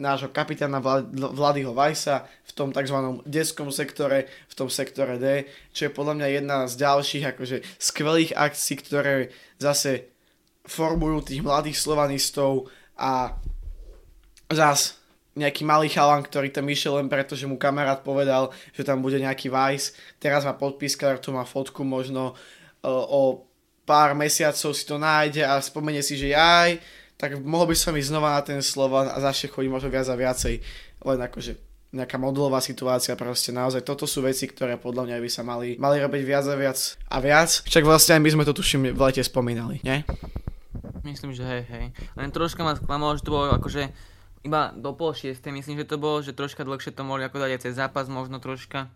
nášho 0.00 0.32
kapitána 0.32 0.80
Vladyho 1.12 1.76
Vajsa 1.76 2.24
v 2.48 2.52
tom 2.52 2.68
tzv. 2.72 3.22
detskom 3.28 3.68
sektore, 3.68 4.26
v 4.48 4.54
tom 4.54 4.68
sektore 4.72 5.20
D, 5.20 5.46
čo 5.70 5.88
je 5.88 5.94
podľa 5.94 6.14
mňa 6.18 6.28
jedna 6.28 6.56
z 6.66 6.74
ďalších 6.80 7.24
akože 7.36 7.56
skvelých 7.78 8.32
akcií, 8.34 8.76
ktoré 8.80 9.30
zase 9.60 10.12
formujú 10.66 11.28
tých 11.30 11.42
mladých 11.42 11.78
slovanistov 11.78 12.70
a 12.98 13.36
zas 14.50 15.02
nejaký 15.32 15.64
malý 15.64 15.88
chalan, 15.88 16.20
ktorý 16.20 16.52
tam 16.52 16.68
išiel 16.68 17.00
len 17.00 17.08
preto, 17.08 17.32
že 17.32 17.48
mu 17.48 17.56
kamarát 17.56 18.04
povedal, 18.04 18.52
že 18.76 18.84
tam 18.84 19.00
bude 19.00 19.16
nejaký 19.16 19.48
Vice. 19.48 19.96
Teraz 20.20 20.44
má 20.44 20.52
podpis, 20.52 20.92
tu 21.24 21.32
má 21.32 21.48
fotku, 21.48 21.80
možno 21.88 22.36
uh, 22.84 23.04
o 23.08 23.48
pár 23.88 24.12
mesiacov 24.12 24.76
si 24.76 24.84
to 24.84 25.00
nájde 25.00 25.42
a 25.42 25.56
spomenie 25.58 26.04
si, 26.04 26.20
že 26.20 26.36
aj, 26.36 26.78
tak 27.22 27.38
mohol 27.38 27.70
by 27.70 27.78
som 27.78 27.94
ísť 27.94 28.10
znova 28.10 28.34
na 28.34 28.42
ten 28.42 28.58
Slovan 28.58 29.06
a 29.06 29.22
začne 29.22 29.54
chodiť 29.54 29.70
možno 29.70 29.94
viac 29.94 30.10
a 30.10 30.18
viacej. 30.18 30.58
Len 31.06 31.18
akože 31.22 31.54
nejaká 31.94 32.18
modelová 32.18 32.58
situácia, 32.58 33.14
proste 33.14 33.54
naozaj 33.54 33.86
toto 33.86 34.10
sú 34.10 34.26
veci, 34.26 34.50
ktoré 34.50 34.74
podľa 34.74 35.06
mňa 35.06 35.16
by 35.22 35.30
sa 35.30 35.46
mali, 35.46 35.78
mali 35.78 36.02
robiť 36.02 36.22
viac 36.26 36.44
a 36.50 36.56
viac 36.58 36.78
a 37.06 37.16
viac. 37.22 37.62
Však 37.62 37.86
vlastne 37.86 38.18
aj 38.18 38.22
my 38.26 38.30
sme 38.34 38.44
to 38.48 38.56
tuším 38.58 38.90
v 38.90 38.98
lete 38.98 39.22
spomínali, 39.22 39.78
nie? 39.86 40.02
Myslím, 41.06 41.30
že 41.30 41.46
hej, 41.46 41.62
hej. 41.70 41.86
Len 42.18 42.34
troška 42.34 42.66
ma 42.66 42.74
sklamalo, 42.74 43.14
že 43.14 43.22
to 43.22 43.30
bolo 43.30 43.54
akože 43.54 43.94
iba 44.42 44.74
do 44.74 44.90
pol 44.90 45.14
šiestej, 45.14 45.54
myslím, 45.54 45.78
že 45.78 45.94
to 45.94 46.02
bolo, 46.02 46.26
že 46.26 46.34
troška 46.34 46.66
dlhšie 46.66 46.90
to 46.90 47.06
mohli 47.06 47.22
ako 47.22 47.38
dať 47.38 47.50
aj 47.54 47.60
cez 47.62 47.78
zápas, 47.78 48.10
možno 48.10 48.42
troška. 48.42 48.90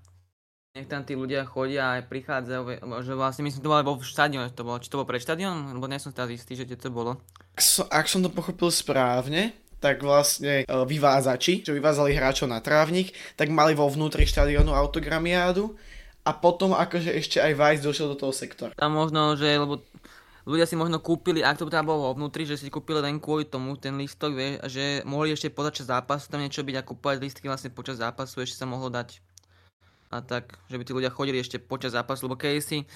Nech 0.77 0.93
tam 0.93 1.09
tí 1.09 1.17
ľudia 1.17 1.49
chodia 1.49 1.89
a 1.89 1.93
aj 1.97 2.13
prichádzajú, 2.13 2.63
že 3.01 3.13
vlastne 3.17 3.49
myslím, 3.49 3.65
to 3.65 3.71
bolo 3.73 3.81
aj 3.81 3.89
vo 3.89 3.97
štadióne, 3.97 4.53
to 4.53 4.61
bolo, 4.61 4.77
či 4.77 4.93
to 4.93 5.01
bolo 5.01 5.09
pred 5.09 5.25
štadión, 5.25 5.73
lebo 5.73 5.89
nie 5.89 5.97
som 5.97 6.13
teraz 6.13 6.29
istý, 6.29 6.53
že 6.53 6.69
to 6.77 6.93
bolo. 6.93 7.17
Ak 7.57 7.65
som, 7.65 7.89
ak 7.89 8.05
som 8.05 8.21
to 8.21 8.29
pochopil 8.29 8.69
správne, 8.69 9.57
tak 9.81 10.05
vlastne 10.05 10.69
uh, 10.69 10.85
vyvázači, 10.85 11.65
čo 11.65 11.73
vyvázali 11.73 12.13
hráčov 12.13 12.53
na 12.53 12.61
trávnik, 12.61 13.17
tak 13.41 13.49
mali 13.49 13.73
vo 13.73 13.89
vnútri 13.89 14.29
štadiónu 14.29 14.77
autogramiádu 14.77 15.73
a 16.29 16.37
potom 16.37 16.77
akože 16.77 17.09
ešte 17.09 17.41
aj 17.41 17.57
Vice 17.57 17.81
došiel 17.81 18.13
do 18.13 18.21
toho 18.21 18.37
sektora. 18.37 18.77
Tam 18.77 18.93
možno, 18.93 19.33
že, 19.33 19.57
lebo 19.57 19.81
ľudia 20.45 20.69
si 20.69 20.77
možno 20.77 21.01
kúpili, 21.01 21.41
ak 21.41 21.57
to 21.57 21.73
tam 21.73 21.89
bolo 21.89 22.13
vnútri, 22.13 22.45
že 22.45 22.61
si 22.61 22.69
kúpili 22.69 23.01
len 23.01 23.17
kvôli 23.17 23.49
tomu 23.49 23.81
ten 23.81 23.97
listok, 23.97 24.37
vie, 24.37 24.61
že 24.69 25.01
mohli 25.09 25.33
ešte 25.33 25.49
počas 25.49 25.89
zápasu 25.89 26.29
tam 26.29 26.45
niečo 26.45 26.61
byť 26.61 26.77
a 26.77 26.85
kúpovať 26.85 27.17
listky 27.17 27.49
vlastne 27.49 27.73
počas 27.73 27.97
zápasu 27.97 28.45
ešte 28.45 28.61
sa 28.61 28.69
mohlo 28.69 28.93
dať. 28.93 29.25
A 30.17 30.25
tak, 30.25 30.57
že 30.73 30.81
by 30.81 30.83
tí 30.89 30.93
ľudia 30.97 31.13
chodili 31.13 31.37
ešte 31.37 31.61
počas 31.61 31.93
zápasu, 31.93 32.25
lebo 32.25 32.41
keď 32.41 32.65
si 32.65 32.89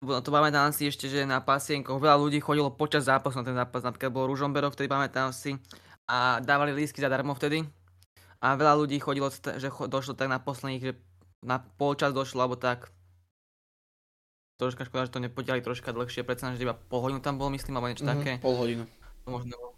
to 0.00 0.32
pamätám 0.32 0.72
si 0.72 0.88
ešte, 0.88 1.12
že 1.12 1.28
na 1.28 1.44
pasienkoch 1.44 2.00
veľa 2.00 2.16
ľudí 2.16 2.40
chodilo 2.40 2.72
počas 2.72 3.04
zápasu 3.04 3.36
na 3.36 3.44
ten 3.44 3.52
zápas, 3.52 3.84
napríklad 3.84 4.08
bol 4.08 4.32
Ružomberok, 4.32 4.72
vtedy 4.72 4.88
pamätám 4.88 5.28
si, 5.28 5.60
a 6.08 6.40
dávali 6.40 6.72
lístky 6.72 7.04
zadarmo 7.04 7.36
vtedy. 7.36 7.68
A 8.40 8.56
veľa 8.56 8.80
ľudí 8.80 8.96
chodilo, 8.96 9.28
že 9.28 9.68
došlo 9.68 10.16
tak 10.16 10.32
na 10.32 10.40
posledných, 10.40 10.80
že 10.80 10.92
na 11.44 11.60
polčas 11.60 12.16
došlo, 12.16 12.40
alebo 12.40 12.56
tak 12.56 12.88
troška 14.56 14.88
škoda, 14.88 15.08
že 15.08 15.12
to 15.12 15.24
nepotiahli 15.24 15.60
troška 15.60 15.92
dlhšie, 15.92 16.24
predsa 16.24 16.56
že 16.56 16.64
iba 16.64 16.72
pol 16.72 17.04
hodinu 17.04 17.20
tam 17.20 17.36
bolo, 17.36 17.52
myslím, 17.52 17.76
alebo 17.76 17.92
niečo 17.92 18.08
mm-hmm, 18.08 18.20
také. 18.24 18.32
Pol 18.40 18.56
hodinu. 18.56 18.84
Možno 19.28 19.69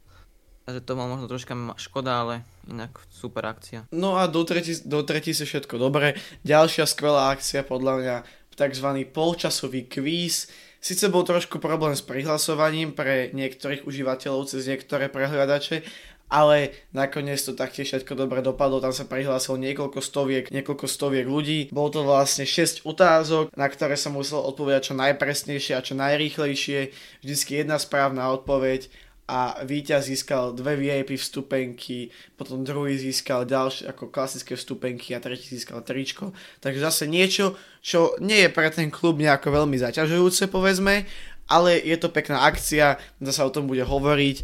Takže 0.63 0.81
to 0.87 0.95
mal 0.95 1.11
možno 1.11 1.27
troška 1.27 1.59
škoda, 1.75 2.23
ale 2.23 2.35
inak 2.71 3.03
super 3.11 3.43
akcia. 3.51 3.91
No 3.91 4.15
a 4.15 4.31
do 4.31 4.47
tretí, 4.47 4.79
do 4.87 5.03
tretí 5.03 5.35
si 5.35 5.43
všetko 5.43 5.75
dobre. 5.75 6.15
Ďalšia 6.47 6.87
skvelá 6.87 7.35
akcia 7.35 7.67
podľa 7.67 7.95
mňa, 7.99 8.17
tzv. 8.55 8.89
polčasový 9.11 9.91
kvíz. 9.91 10.47
Sice 10.83 11.11
bol 11.11 11.23
trošku 11.23 11.63
problém 11.63 11.95
s 11.95 12.03
prihlasovaním 12.03 12.95
pre 12.95 13.31
niektorých 13.35 13.87
užívateľov 13.87 14.51
cez 14.51 14.67
niektoré 14.67 15.07
prehľadače, 15.07 15.87
ale 16.33 16.73
nakoniec 16.97 17.39
to 17.39 17.53
taktiež 17.53 17.93
všetko 17.93 18.17
dobre 18.17 18.41
dopadlo, 18.43 18.81
tam 18.81 18.91
sa 18.91 19.05
prihlásilo 19.05 19.61
niekoľko 19.61 20.01
stoviek, 20.01 20.49
niekoľko 20.49 20.87
stoviek 20.89 21.29
ľudí, 21.29 21.69
bolo 21.71 21.93
to 21.93 22.01
vlastne 22.03 22.49
6 22.49 22.89
otázok, 22.89 23.53
na 23.53 23.69
ktoré 23.69 24.01
som 24.01 24.17
musel 24.17 24.41
odpovedať 24.41 24.91
čo 24.91 24.95
najpresnejšie 24.97 25.77
a 25.77 25.85
čo 25.85 25.95
najrýchlejšie, 25.95 26.91
vždycky 27.21 27.63
jedna 27.63 27.77
správna 27.77 28.33
odpoveď 28.33 28.89
a 29.31 29.63
víťaz 29.63 30.11
získal 30.11 30.53
dve 30.53 30.75
VIP 30.75 31.15
vstupenky, 31.15 32.11
potom 32.35 32.67
druhý 32.67 32.99
získal 32.99 33.47
ďalšie 33.47 33.87
ako 33.89 34.11
klasické 34.11 34.59
vstupenky 34.59 35.15
a 35.15 35.23
tretí 35.23 35.47
získal 35.55 35.81
tričko. 35.87 36.35
Takže 36.59 36.83
zase 36.83 37.05
niečo, 37.07 37.55
čo 37.79 38.19
nie 38.19 38.45
je 38.45 38.51
pre 38.51 38.69
ten 38.75 38.91
klub 38.91 39.23
nejako 39.23 39.63
veľmi 39.63 39.79
zaťažujúce 39.79 40.51
povedzme, 40.51 41.07
ale 41.47 41.79
je 41.85 41.97
to 41.99 42.09
pekná 42.09 42.49
akcia, 42.49 42.97
zase 43.21 43.41
o 43.45 43.55
tom 43.55 43.69
bude 43.69 43.85
hovoriť 43.85 44.37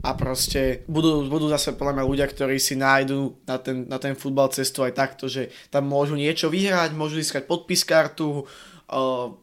a 0.00 0.16
proste 0.16 0.86
budú, 0.88 1.26
budú 1.28 1.52
zase 1.52 1.76
podľa 1.76 2.00
mňa 2.00 2.04
ľudia, 2.08 2.26
ktorí 2.26 2.56
si 2.56 2.78
nájdú 2.78 3.44
na 3.44 3.56
ten, 3.58 3.84
na 3.84 3.98
ten 4.00 4.16
futbal 4.16 4.48
cestu 4.48 4.80
aj 4.80 4.96
takto, 4.96 5.28
že 5.28 5.52
tam 5.68 5.86
môžu 5.86 6.16
niečo 6.16 6.48
vyhrať, 6.48 6.96
môžu 6.96 7.20
získať 7.20 7.44
podpis 7.44 7.84
kartu, 7.84 8.44
uh, 8.44 9.34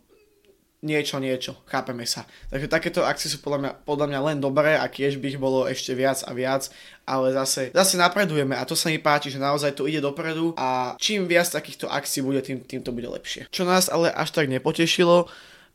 niečo, 0.82 1.22
niečo, 1.22 1.62
chápeme 1.70 2.04
sa. 2.10 2.26
Takže 2.50 2.68
takéto 2.68 3.02
akcie 3.06 3.30
sú 3.30 3.38
podľa 3.40 3.60
mňa, 3.62 3.72
podľa 3.86 4.08
mňa 4.10 4.20
len 4.34 4.38
dobré 4.42 4.74
a 4.78 4.90
tiež 4.90 5.22
by 5.22 5.38
ich 5.38 5.40
bolo 5.40 5.70
ešte 5.70 5.94
viac 5.94 6.26
a 6.26 6.34
viac, 6.34 6.74
ale 7.06 7.34
zase, 7.38 7.70
zase 7.70 7.96
napredujeme 8.02 8.58
a 8.58 8.66
to 8.66 8.74
sa 8.74 8.90
mi 8.90 8.98
páči, 8.98 9.30
že 9.30 9.38
naozaj 9.38 9.78
to 9.78 9.86
ide 9.86 10.02
dopredu 10.02 10.58
a 10.58 10.98
čím 10.98 11.30
viac 11.30 11.48
takýchto 11.50 11.86
akcií 11.86 12.26
bude, 12.26 12.42
tým, 12.42 12.66
tým 12.66 12.82
to 12.82 12.90
bude 12.90 13.08
lepšie. 13.08 13.46
Čo 13.54 13.64
nás 13.64 13.88
ale 13.88 14.10
až 14.10 14.34
tak 14.34 14.50
nepotešilo, 14.50 15.30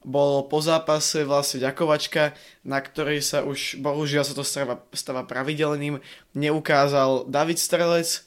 bol 0.07 0.47
po 0.47 0.63
zápase 0.63 1.27
vlastne 1.27 1.67
ďakovačka, 1.67 2.35
na 2.63 2.79
ktorej 2.79 3.27
sa 3.27 3.43
už, 3.43 3.83
bohužiaľ 3.83 4.23
sa 4.23 4.35
to 4.39 4.47
stáva, 4.47 4.79
stáva 4.95 5.27
pravidelným, 5.27 5.99
neukázal 6.35 7.27
David 7.27 7.59
Strelec 7.59 8.23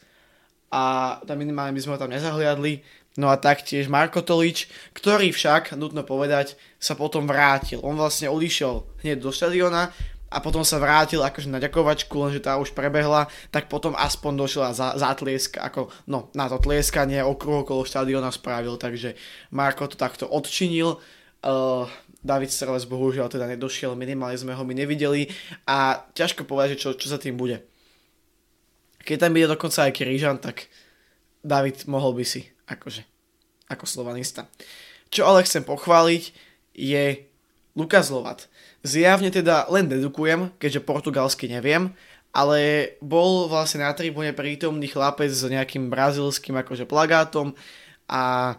a 0.69 1.17
tam 1.23 1.39
minimálne 1.39 1.71
by 1.71 1.81
sme 1.81 1.95
ho 1.95 2.01
tam 2.03 2.11
nezahliadli, 2.11 2.83
No 3.19 3.27
a 3.27 3.35
taktiež 3.35 3.91
Marko 3.91 4.23
Tolič, 4.23 4.71
ktorý 4.95 5.35
však, 5.35 5.75
nutno 5.75 6.07
povedať, 6.07 6.55
sa 6.79 6.95
potom 6.95 7.27
vrátil. 7.27 7.83
On 7.83 7.99
vlastne 7.99 8.31
odišiel 8.31 9.03
hneď 9.03 9.19
do 9.19 9.35
štadiona 9.35 9.91
a 10.31 10.37
potom 10.39 10.63
sa 10.63 10.79
vrátil 10.79 11.19
akože 11.19 11.51
na 11.51 11.59
ďakovačku, 11.59 12.15
lenže 12.15 12.47
tá 12.47 12.55
už 12.55 12.71
prebehla, 12.71 13.27
tak 13.51 13.67
potom 13.67 13.91
aspoň 13.91 14.31
došiel 14.39 14.63
a 14.63 14.71
za, 14.71 14.95
zatlieska, 14.95 15.59
ako 15.59 15.91
no, 16.07 16.31
na 16.31 16.47
to 16.47 16.63
tlieskanie 16.63 17.19
okruh 17.19 17.67
okolo 17.67 17.83
štadiona 17.83 18.31
spravil, 18.31 18.79
takže 18.79 19.19
Marko 19.51 19.91
to 19.91 19.99
takto 19.99 20.23
odčinil. 20.23 21.03
Uh, 21.43 21.91
David 22.19 22.51
Strelec 22.51 22.87
bohužiaľ 22.87 23.31
teda 23.31 23.47
nedošiel, 23.47 23.95
minimálne 23.95 24.35
sme 24.35 24.55
ho 24.55 24.63
my 24.63 24.75
nevideli 24.75 25.31
a 25.67 26.03
ťažko 26.15 26.43
povedať, 26.47 26.79
čo, 26.79 26.95
čo 26.95 27.07
za 27.11 27.19
tým 27.19 27.35
bude. 27.35 27.63
Keď 29.03 29.27
tam 29.27 29.31
bude 29.35 29.47
dokonca 29.47 29.87
aj 29.87 29.95
Kryžan, 29.95 30.37
tak 30.43 30.67
David 31.39 31.87
mohol 31.87 32.15
by 32.19 32.27
si 32.27 32.43
akože, 32.67 33.01
ako 33.69 33.85
slovanista. 33.85 34.49
Čo 35.13 35.29
ale 35.29 35.45
chcem 35.45 35.63
pochváliť 35.63 36.33
je 36.73 37.23
Lukas 37.77 38.09
Lovat. 38.11 38.49
Zjavne 38.81 39.29
teda 39.29 39.69
len 39.69 39.87
dedukujem, 39.87 40.51
keďže 40.57 40.85
portugalsky 40.85 41.47
neviem, 41.47 41.93
ale 42.33 42.93
bol 43.01 43.49
vlastne 43.49 43.85
na 43.85 43.93
tribúne 43.95 44.35
prítomný 44.35 44.89
chlapec 44.89 45.29
s 45.29 45.45
nejakým 45.45 45.89
brazilským 45.89 46.55
akože 46.61 46.85
plagátom 46.85 47.57
a 48.05 48.55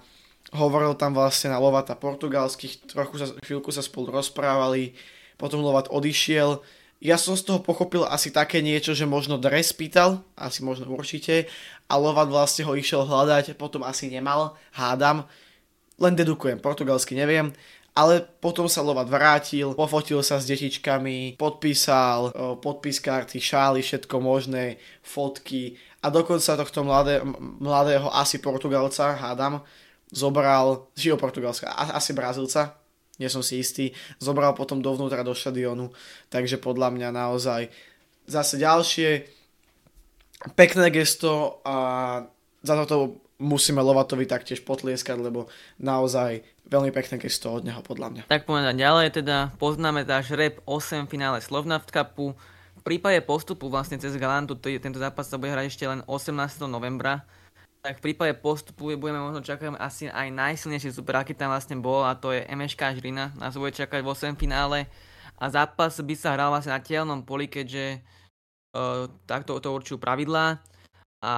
hovoril 0.51 0.99
tam 0.99 1.15
vlastne 1.15 1.55
na 1.55 1.63
Lovata 1.63 1.95
portugalských, 1.95 2.91
trochu 2.91 3.23
sa, 3.23 3.27
chvíľku 3.47 3.71
sa 3.71 3.87
spolu 3.87 4.11
rozprávali, 4.11 4.99
potom 5.39 5.63
Lovat 5.63 5.87
odišiel, 5.89 6.59
ja 7.01 7.17
som 7.17 7.33
z 7.33 7.49
toho 7.49 7.65
pochopil 7.65 8.05
asi 8.05 8.29
také 8.29 8.61
niečo, 8.61 8.93
že 8.93 9.09
možno 9.09 9.41
dres 9.41 9.73
pýtal, 9.73 10.21
asi 10.37 10.61
možno 10.61 10.85
určite, 10.93 11.49
a 11.89 11.97
Lovat 11.97 12.29
vlastne 12.29 12.69
ho 12.69 12.77
išiel 12.77 13.09
hľadať, 13.09 13.57
potom 13.57 13.83
asi 13.83 14.13
nemal, 14.13 14.55
hádam, 14.77 15.25
len 15.97 16.13
dedukujem, 16.13 16.61
portugalsky 16.61 17.17
neviem, 17.17 17.57
ale 17.97 18.21
potom 18.45 18.69
sa 18.69 18.85
Lovat 18.85 19.09
vrátil, 19.09 19.73
pofotil 19.73 20.21
sa 20.21 20.37
s 20.37 20.47
detičkami, 20.47 21.41
podpísal 21.41 22.37
podpis 22.61 23.01
karty, 23.01 23.41
šály, 23.41 23.81
všetko 23.81 24.17
možné, 24.21 24.77
fotky 25.01 25.81
a 26.05 26.09
dokonca 26.09 26.57
tohto 26.57 26.81
mladé, 26.85 27.21
mladého 27.61 28.09
asi 28.13 28.41
Portugalca, 28.41 29.17
hádam, 29.17 29.61
zobral, 30.13 30.89
žil 30.97 31.17
Portugalska, 31.17 31.69
asi 31.69 32.13
Brazilca, 32.13 32.80
nie 33.21 33.29
som 33.29 33.45
si 33.45 33.61
istý, 33.61 33.93
zobral 34.17 34.57
potom 34.57 34.81
dovnútra 34.81 35.21
do 35.21 35.37
štadionu, 35.37 35.93
takže 36.33 36.57
podľa 36.57 36.89
mňa 36.97 37.09
naozaj 37.13 37.69
zase 38.25 38.57
ďalšie 38.57 39.29
pekné 40.57 40.89
gesto 40.89 41.61
a 41.69 41.77
za 42.65 42.75
toto 42.81 43.21
musíme 43.41 43.85
Lovatovi 43.85 44.25
taktiež 44.25 44.65
potlieskať, 44.65 45.21
lebo 45.21 45.53
naozaj 45.81 46.41
veľmi 46.69 46.93
pekné 46.93 47.21
gesto 47.21 47.53
od 47.53 47.65
neho 47.65 47.81
podľa 47.85 48.09
mňa. 48.13 48.23
Tak 48.29 48.49
povedať 48.49 48.77
ďalej, 48.77 49.07
teda 49.21 49.53
poznáme 49.61 50.09
dáš 50.09 50.33
rep 50.33 50.65
8 50.65 51.09
finále 51.09 51.45
Slovnaft 51.45 51.93
Cupu. 51.93 52.33
V 52.81 52.83
prípade 52.85 53.21
postupu 53.21 53.69
vlastne 53.69 54.01
cez 54.01 54.17
Galantu 54.17 54.57
tento 54.57 54.97
zápas 54.97 55.29
sa 55.29 55.37
bude 55.37 55.53
hrať 55.53 55.67
ešte 55.69 55.85
len 55.85 56.01
18. 56.09 56.37
novembra 56.65 57.29
tak 57.81 58.01
v 58.01 58.13
prípade 58.13 58.37
postupu 58.37 58.93
budeme 59.01 59.21
možno 59.21 59.41
čakať 59.41 59.77
asi 59.81 60.13
aj 60.13 60.29
najsilnejší 60.29 60.93
super, 60.93 61.21
aký 61.21 61.33
tam 61.33 61.49
vlastne 61.53 61.81
bol 61.81 62.05
a 62.05 62.13
to 62.13 62.37
je 62.37 62.45
MŠK 62.45 63.01
Žrina. 63.01 63.33
Nás 63.41 63.57
bude 63.57 63.73
čakať 63.73 64.05
v 64.05 64.13
8 64.13 64.37
finále 64.37 64.85
a 65.41 65.45
zápas 65.49 65.97
by 65.97 66.15
sa 66.17 66.37
hral 66.37 66.53
vlastne 66.53 66.77
na 66.77 66.85
tielnom 66.85 67.25
poli, 67.25 67.49
keďže 67.49 68.05
uh, 68.77 69.09
takto 69.25 69.57
to 69.57 69.73
určujú 69.73 69.97
pravidlá 69.97 70.61
a 71.21 71.35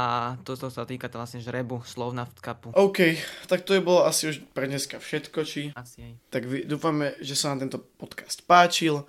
toto 0.46 0.70
sa 0.70 0.86
týka 0.86 1.10
to 1.10 1.18
vlastne 1.18 1.42
žrebu 1.42 1.82
Slovna 1.82 2.22
v 2.26 2.38
kapu. 2.38 2.70
OK, 2.70 3.18
tak 3.50 3.66
to 3.66 3.74
je 3.74 3.82
bolo 3.82 4.06
asi 4.06 4.30
už 4.30 4.46
pre 4.54 4.70
dneska 4.70 5.02
všetko, 5.02 5.38
či? 5.42 5.74
Asi 5.74 6.06
aj. 6.06 6.12
Tak 6.30 6.42
dúfame, 6.70 7.18
že 7.18 7.34
sa 7.34 7.50
vám 7.50 7.66
tento 7.66 7.82
podcast 7.98 8.46
páčil. 8.46 9.02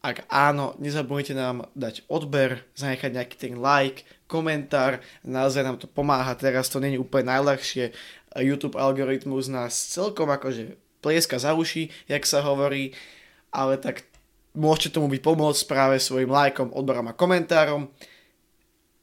Ak 0.00 0.24
áno, 0.32 0.72
nezabudnite 0.80 1.36
nám 1.36 1.68
dať 1.76 2.08
odber, 2.08 2.64
zanechať 2.72 3.10
nejaký 3.12 3.36
ten 3.36 3.54
like, 3.60 4.08
komentár, 4.24 5.04
naozaj 5.20 5.60
nám 5.60 5.76
to 5.76 5.84
pomáha, 5.84 6.32
teraz 6.40 6.72
to 6.72 6.80
není 6.80 6.96
úplne 6.96 7.28
najľahšie, 7.36 7.92
YouTube 8.40 8.80
algoritmus 8.80 9.52
nás 9.52 9.74
celkom 9.74 10.30
akože 10.32 10.78
plieska 11.04 11.36
za 11.36 11.52
uši, 11.52 11.92
jak 12.08 12.24
sa 12.24 12.40
hovorí, 12.40 12.94
ale 13.50 13.76
tak 13.76 14.06
môžete 14.54 14.96
tomu 14.96 15.10
byť 15.10 15.20
pomôcť 15.20 15.62
práve 15.66 15.96
svojim 15.98 16.30
lajkom, 16.30 16.70
odberom 16.70 17.10
a 17.10 17.16
komentárom. 17.16 17.90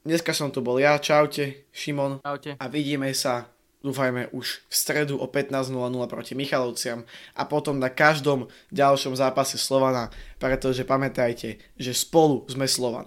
Dneska 0.08 0.32
som 0.32 0.50
tu 0.50 0.64
bol 0.64 0.80
ja, 0.80 0.96
čaute, 0.98 1.68
Šimon. 1.76 2.24
Čaute. 2.24 2.56
A 2.56 2.66
vidíme 2.72 3.12
sa 3.12 3.52
dúfajme 3.86 4.34
už 4.34 4.66
v 4.66 4.74
stredu 4.74 5.22
o 5.22 5.30
15.00 5.30 5.70
proti 6.10 6.34
Michalovciam 6.34 7.06
a 7.38 7.46
potom 7.46 7.78
na 7.78 7.94
každom 7.94 8.50
ďalšom 8.74 9.14
zápase 9.14 9.62
Slovana, 9.62 10.10
pretože 10.42 10.82
pamätajte, 10.82 11.62
že 11.78 11.94
spolu 11.94 12.42
sme 12.50 12.66
Slovan. 12.66 13.06